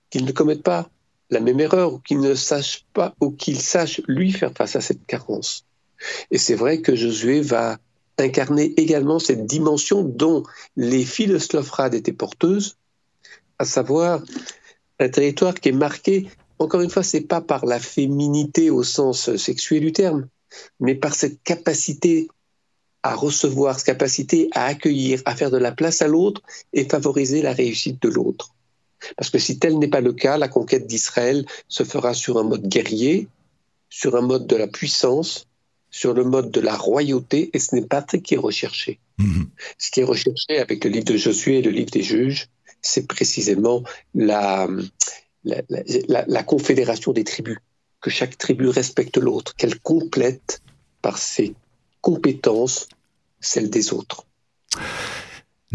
qu'il 0.09 0.25
ne 0.25 0.31
commette 0.31 0.63
pas 0.63 0.89
la 1.29 1.39
même 1.39 1.59
erreur 1.59 1.93
ou 1.93 1.99
qu'il 1.99 2.19
ne 2.19 2.35
sache 2.35 2.85
pas 2.93 3.15
ou 3.19 3.31
qu'il 3.31 3.59
sache 3.59 4.01
lui 4.07 4.31
faire 4.31 4.53
face 4.53 4.75
à 4.75 4.81
cette 4.81 5.05
carence. 5.05 5.65
Et 6.31 6.37
c'est 6.37 6.55
vrai 6.55 6.81
que 6.81 6.95
Josué 6.95 7.41
va 7.41 7.77
incarner 8.17 8.73
également 8.77 9.19
cette 9.19 9.45
dimension 9.45 10.03
dont 10.03 10.43
les 10.75 11.03
de 11.03 11.37
Slofrad 11.37 11.93
étaient 11.93 12.13
porteuses, 12.13 12.77
à 13.59 13.65
savoir 13.65 14.21
un 14.99 15.09
territoire 15.09 15.55
qui 15.55 15.69
est 15.69 15.73
marqué, 15.73 16.29
encore 16.59 16.81
une 16.81 16.89
fois, 16.89 17.03
c'est 17.03 17.21
pas 17.21 17.41
par 17.41 17.65
la 17.65 17.79
féminité 17.79 18.69
au 18.69 18.83
sens 18.83 19.35
sexuel 19.35 19.81
du 19.81 19.91
terme, 19.91 20.27
mais 20.79 20.95
par 20.95 21.13
cette 21.13 21.41
capacité 21.43 22.29
à 23.03 23.13
recevoir, 23.13 23.77
cette 23.77 23.87
capacité 23.87 24.49
à 24.51 24.65
accueillir, 24.65 25.21
à 25.25 25.35
faire 25.35 25.51
de 25.51 25.57
la 25.57 25.71
place 25.71 26.01
à 26.01 26.07
l'autre 26.07 26.41
et 26.73 26.85
favoriser 26.85 27.41
la 27.41 27.53
réussite 27.53 28.01
de 28.01 28.09
l'autre. 28.09 28.55
Parce 29.17 29.29
que 29.29 29.39
si 29.39 29.59
tel 29.59 29.77
n'est 29.77 29.87
pas 29.87 30.01
le 30.01 30.13
cas, 30.13 30.37
la 30.37 30.47
conquête 30.47 30.87
d'Israël 30.87 31.45
se 31.67 31.83
fera 31.83 32.13
sur 32.13 32.37
un 32.37 32.43
mode 32.43 32.67
guerrier, 32.67 33.27
sur 33.89 34.15
un 34.15 34.21
mode 34.21 34.47
de 34.47 34.55
la 34.55 34.67
puissance, 34.67 35.47
sur 35.89 36.13
le 36.13 36.23
mode 36.23 36.51
de 36.51 36.59
la 36.59 36.75
royauté, 36.75 37.49
et 37.53 37.59
ce 37.59 37.75
n'est 37.75 37.85
pas 37.85 38.05
ce 38.09 38.17
qui 38.17 38.33
est 38.33 38.37
recherché. 38.37 38.99
Mhm. 39.17 39.47
Ce 39.77 39.91
qui 39.91 40.01
est 40.01 40.03
recherché 40.03 40.57
avec 40.57 40.83
le 40.83 40.89
livre 40.89 41.05
de 41.05 41.17
Josué 41.17 41.59
et 41.59 41.61
le 41.61 41.71
livre 41.71 41.91
des 41.91 42.03
juges, 42.03 42.49
c'est 42.81 43.07
précisément 43.07 43.83
la, 44.13 44.67
la, 45.43 46.43
confédération 46.43 47.13
des 47.13 47.23
tribus, 47.23 47.57
que 48.01 48.09
chaque 48.09 48.37
tribu 48.37 48.67
respecte 48.67 49.17
l'autre, 49.17 49.55
qu'elle 49.55 49.79
complète 49.79 50.61
par 51.01 51.17
ses 51.17 51.55
compétences 52.01 52.89
celles 53.39 53.69
des 53.69 53.93
autres. 53.93 54.25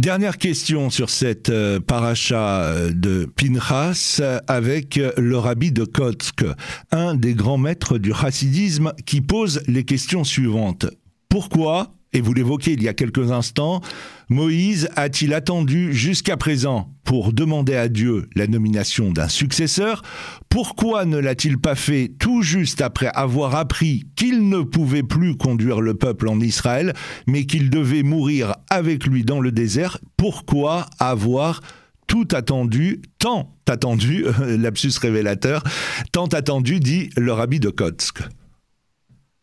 Dernière 0.00 0.38
question 0.38 0.88
sur 0.88 1.10
cette 1.10 1.50
euh, 1.50 1.78
paracha 1.78 2.62
euh, 2.62 2.90
de 2.90 3.26
Pinchas 3.36 4.22
avec 4.48 4.96
euh, 4.96 5.12
le 5.18 5.36
rabbi 5.36 5.72
de 5.72 5.84
Kotsk, 5.84 6.42
un 6.90 7.14
des 7.14 7.34
grands 7.34 7.58
maîtres 7.58 7.98
du 7.98 8.14
chassidisme 8.14 8.94
qui 9.04 9.20
pose 9.20 9.60
les 9.66 9.84
questions 9.84 10.24
suivantes. 10.24 10.86
Pourquoi 11.28 11.92
et 12.12 12.20
vous 12.20 12.35
l'évoquez 12.35 12.73
il 12.73 12.83
y 12.83 12.88
a 12.88 12.94
quelques 12.94 13.31
instants, 13.31 13.81
Moïse 14.29 14.88
a-t-il 14.96 15.33
attendu 15.35 15.92
jusqu'à 15.92 16.37
présent 16.37 16.92
pour 17.05 17.33
demander 17.33 17.75
à 17.75 17.88
Dieu 17.88 18.29
la 18.35 18.46
nomination 18.46 19.11
d'un 19.11 19.29
successeur? 19.29 20.03
Pourquoi 20.49 21.05
ne 21.05 21.18
l'a-t-il 21.18 21.59
pas 21.59 21.75
fait 21.75 22.12
tout 22.18 22.42
juste 22.42 22.81
après 22.81 23.11
avoir 23.14 23.55
appris 23.55 24.07
qu'il 24.16 24.49
ne 24.49 24.62
pouvait 24.62 25.03
plus 25.03 25.37
conduire 25.37 25.81
le 25.81 25.94
peuple 25.94 26.29
en 26.29 26.40
Israël, 26.40 26.94
mais 27.27 27.46
qu'il 27.46 27.70
devait 27.70 28.03
mourir 28.03 28.55
avec 28.70 29.07
lui 29.07 29.25
dans 29.25 29.40
le 29.40 29.53
désert? 29.53 29.99
Pourquoi 30.16 30.87
avoir 30.99 31.61
tout 32.07 32.27
attendu, 32.33 33.03
tant 33.18 33.57
attendu, 33.68 34.25
lapsus 34.40 34.99
révélateur, 35.01 35.62
tant 36.11 36.27
attendu, 36.27 36.81
dit 36.81 37.11
le 37.16 37.33
rabbi 37.33 37.61
de 37.61 37.70
Kotsk? 37.70 38.18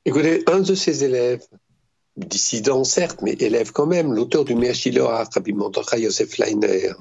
Écoutez, 0.06 0.43
un 0.47 0.60
de 0.60 0.75
ses 0.75 1.03
élèves 1.03 1.41
dissident 2.17 2.84
certes, 2.84 3.21
mais 3.21 3.34
élève 3.34 3.71
quand 3.71 3.86
même, 3.86 4.13
l'auteur 4.13 4.43
du 4.43 4.56
Meachiloa, 4.56 5.23
Rabbi 5.34 5.53
Mordechai 5.53 6.01
Yosef 6.01 6.38
Leiner. 6.38 6.93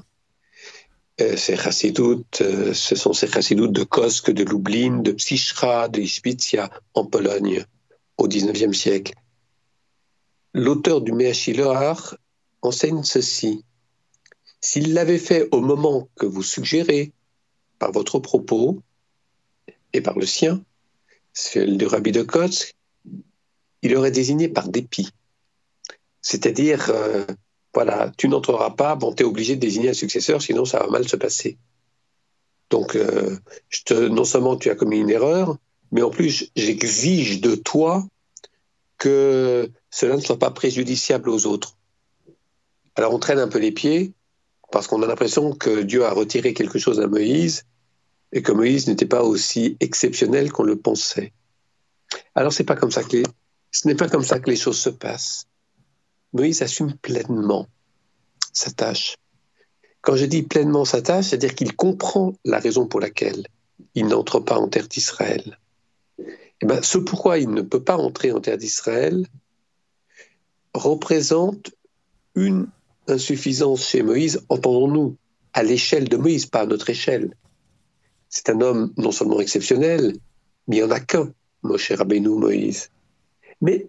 Euh, 1.18 1.36
ces 1.36 1.56
euh, 1.56 2.74
ce 2.74 2.94
sont 2.94 3.14
ces 3.14 3.26
chassidoutes 3.26 3.72
de 3.72 3.84
Kosk, 3.84 4.30
de 4.30 4.44
Lublin, 4.44 4.98
de 4.98 5.12
Psychra, 5.12 5.88
de 5.88 6.00
Ispitia, 6.00 6.70
en 6.92 7.06
Pologne, 7.06 7.64
au 8.18 8.28
XIXe 8.28 8.76
siècle. 8.76 9.14
L'auteur 10.52 11.00
du 11.00 11.12
Meachiloar 11.12 12.16
enseigne 12.60 13.02
ceci. 13.02 13.64
S'il 14.60 14.92
l'avait 14.92 15.18
fait 15.18 15.48
au 15.52 15.60
moment 15.60 16.08
que 16.16 16.26
vous 16.26 16.42
suggérez, 16.42 17.12
par 17.78 17.92
votre 17.92 18.18
propos 18.18 18.82
et 19.92 20.00
par 20.00 20.18
le 20.18 20.26
sien, 20.26 20.62
le 21.54 21.76
du 21.76 21.86
Rabbi 21.86 22.12
de 22.12 22.22
Kosk, 22.22 22.75
il 23.82 23.96
aurait 23.96 24.10
désigné 24.10 24.48
par 24.48 24.68
dépit. 24.68 25.10
C'est-à-dire, 26.22 26.90
euh, 26.90 27.24
voilà, 27.74 28.10
tu 28.16 28.28
n'entreras 28.28 28.70
pas, 28.70 28.96
bon, 28.96 29.12
tu 29.12 29.22
es 29.22 29.26
obligé 29.26 29.54
de 29.54 29.60
désigner 29.60 29.90
un 29.90 29.94
successeur, 29.94 30.42
sinon 30.42 30.64
ça 30.64 30.80
va 30.80 30.88
mal 30.88 31.08
se 31.08 31.16
passer. 31.16 31.58
Donc, 32.70 32.96
euh, 32.96 33.38
non 33.92 34.24
seulement 34.24 34.56
tu 34.56 34.70
as 34.70 34.74
commis 34.74 34.98
une 34.98 35.10
erreur, 35.10 35.56
mais 35.92 36.02
en 36.02 36.10
plus, 36.10 36.50
j'exige 36.56 37.40
de 37.40 37.54
toi 37.54 38.04
que 38.98 39.70
cela 39.90 40.16
ne 40.16 40.20
soit 40.20 40.38
pas 40.38 40.50
préjudiciable 40.50 41.28
aux 41.28 41.46
autres. 41.46 41.76
Alors, 42.96 43.12
on 43.12 43.18
traîne 43.18 43.38
un 43.38 43.48
peu 43.48 43.58
les 43.58 43.72
pieds, 43.72 44.12
parce 44.72 44.88
qu'on 44.88 45.02
a 45.02 45.06
l'impression 45.06 45.52
que 45.52 45.82
Dieu 45.82 46.04
a 46.04 46.12
retiré 46.12 46.54
quelque 46.54 46.78
chose 46.78 47.00
à 47.00 47.06
Moïse, 47.06 47.64
et 48.32 48.42
que 48.42 48.52
Moïse 48.52 48.88
n'était 48.88 49.06
pas 49.06 49.22
aussi 49.22 49.76
exceptionnel 49.80 50.50
qu'on 50.50 50.64
le 50.64 50.76
pensait. 50.76 51.32
Alors, 52.34 52.52
c'est 52.52 52.64
pas 52.64 52.74
comme 52.74 52.90
ça 52.90 53.04
que 53.04 53.22
ce 53.76 53.86
n'est 53.86 53.94
pas 53.94 54.08
comme 54.08 54.24
ça 54.24 54.40
que 54.40 54.48
les 54.48 54.56
choses 54.56 54.78
se 54.78 54.88
passent. 54.88 55.48
Moïse 56.32 56.62
assume 56.62 56.94
pleinement 56.94 57.66
sa 58.54 58.70
tâche. 58.70 59.16
Quand 60.00 60.16
je 60.16 60.24
dis 60.24 60.42
pleinement 60.42 60.86
sa 60.86 61.02
tâche, 61.02 61.26
c'est-à-dire 61.26 61.54
qu'il 61.54 61.76
comprend 61.76 62.32
la 62.42 62.58
raison 62.58 62.86
pour 62.86 63.00
laquelle 63.00 63.46
il 63.94 64.06
n'entre 64.06 64.40
pas 64.40 64.56
en 64.58 64.68
terre 64.68 64.88
d'Israël. 64.88 65.58
Eh 66.18 66.66
ben, 66.66 66.82
ce 66.82 66.96
pourquoi 66.96 67.38
il 67.38 67.50
ne 67.50 67.60
peut 67.60 67.82
pas 67.82 67.98
entrer 67.98 68.32
en 68.32 68.40
terre 68.40 68.56
d'Israël 68.56 69.26
représente 70.72 71.70
une 72.34 72.68
insuffisance 73.08 73.86
chez 73.86 74.02
Moïse, 74.02 74.42
entendons-nous, 74.48 75.16
à 75.52 75.62
l'échelle 75.62 76.08
de 76.08 76.16
Moïse, 76.16 76.46
pas 76.46 76.60
à 76.60 76.66
notre 76.66 76.88
échelle. 76.88 77.34
C'est 78.30 78.48
un 78.48 78.62
homme 78.62 78.94
non 78.96 79.12
seulement 79.12 79.40
exceptionnel, 79.40 80.16
mais 80.66 80.76
il 80.76 80.82
n'y 80.82 80.88
en 80.88 80.90
a 80.90 81.00
qu'un, 81.00 81.30
Moshe 81.62 81.92
Rabbeinu 81.92 82.30
Moïse. 82.30 82.88
Mais 83.60 83.86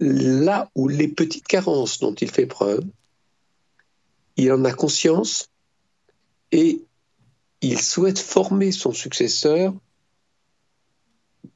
là 0.00 0.70
où 0.74 0.88
les 0.88 1.08
petites 1.08 1.46
carences 1.46 1.98
dont 2.00 2.14
il 2.14 2.30
fait 2.30 2.46
preuve, 2.46 2.84
il 4.36 4.52
en 4.52 4.64
a 4.64 4.72
conscience 4.72 5.48
et 6.50 6.82
il 7.60 7.80
souhaite 7.80 8.18
former 8.18 8.72
son 8.72 8.92
successeur 8.92 9.72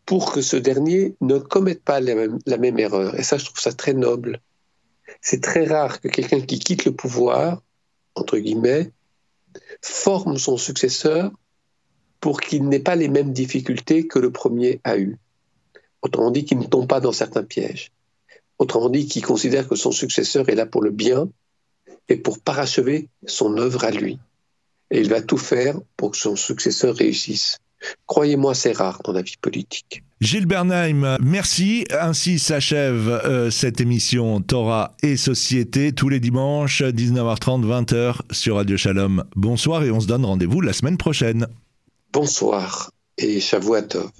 pour 0.04 0.32
que 0.32 0.40
ce 0.40 0.56
dernier 0.56 1.16
ne 1.20 1.38
commette 1.38 1.82
pas 1.82 2.00
la 2.00 2.14
même, 2.14 2.78
erreur. 2.78 3.18
Et 3.18 3.24
ça, 3.24 3.38
je 3.38 3.44
trouve 3.44 3.58
ça 3.58 3.72
très 3.72 3.92
noble. 3.92 4.40
C'est 5.20 5.42
très 5.42 5.64
rare 5.64 6.00
que 6.00 6.08
quelqu'un 6.08 6.40
qui 6.40 6.60
quitte 6.60 6.84
le 6.84 6.94
pouvoir, 6.94 7.62
entre 8.14 8.38
guillemets, 8.38 8.92
forme 9.82 10.38
son 10.38 10.56
successeur 10.56 11.32
pour 12.20 12.40
qu'il 12.40 12.68
n'ait 12.68 12.80
pas 12.80 12.94
les 12.94 13.08
mêmes 13.08 13.32
difficultés 13.32 14.06
que 14.06 14.20
le 14.20 14.30
premier 14.30 14.80
a 14.84 14.96
eues. 14.96 15.18
Autrement 16.06 16.30
dit, 16.30 16.44
qu'il 16.44 16.60
ne 16.60 16.66
tombe 16.66 16.86
pas 16.86 17.00
dans 17.00 17.10
certains 17.10 17.42
pièges. 17.42 17.90
Autrement 18.58 18.88
dit, 18.88 19.08
qu'il 19.08 19.24
considère 19.24 19.66
que 19.66 19.74
son 19.74 19.90
successeur 19.90 20.48
est 20.48 20.54
là 20.54 20.64
pour 20.64 20.80
le 20.80 20.92
bien 20.92 21.28
et 22.08 22.16
pour 22.16 22.38
parachever 22.38 23.08
son 23.26 23.56
œuvre 23.58 23.82
à 23.84 23.90
lui. 23.90 24.20
Et 24.92 25.00
il 25.00 25.08
va 25.08 25.20
tout 25.20 25.36
faire 25.36 25.74
pour 25.96 26.12
que 26.12 26.16
son 26.16 26.36
successeur 26.36 26.94
réussisse. 26.94 27.58
Croyez-moi, 28.06 28.54
c'est 28.54 28.70
rare 28.70 29.00
dans 29.04 29.12
la 29.12 29.22
vie 29.22 29.34
politique. 29.40 30.04
Gilles 30.20 30.46
Bernheim, 30.46 31.18
merci. 31.20 31.84
Ainsi 31.90 32.38
s'achève 32.38 33.08
euh, 33.08 33.50
cette 33.50 33.80
émission 33.80 34.40
Torah 34.40 34.94
et 35.02 35.16
Société 35.16 35.90
tous 35.92 36.08
les 36.08 36.20
dimanches 36.20 36.82
19h30 36.82 37.66
20h 37.66 38.20
sur 38.30 38.56
Radio 38.56 38.76
Shalom. 38.76 39.24
Bonsoir 39.34 39.82
et 39.82 39.90
on 39.90 39.98
se 39.98 40.06
donne 40.06 40.24
rendez-vous 40.24 40.60
la 40.60 40.72
semaine 40.72 40.98
prochaine. 40.98 41.48
Bonsoir 42.12 42.92
et 43.18 43.40
Shavuot 43.40 43.82
Tov. 43.82 44.10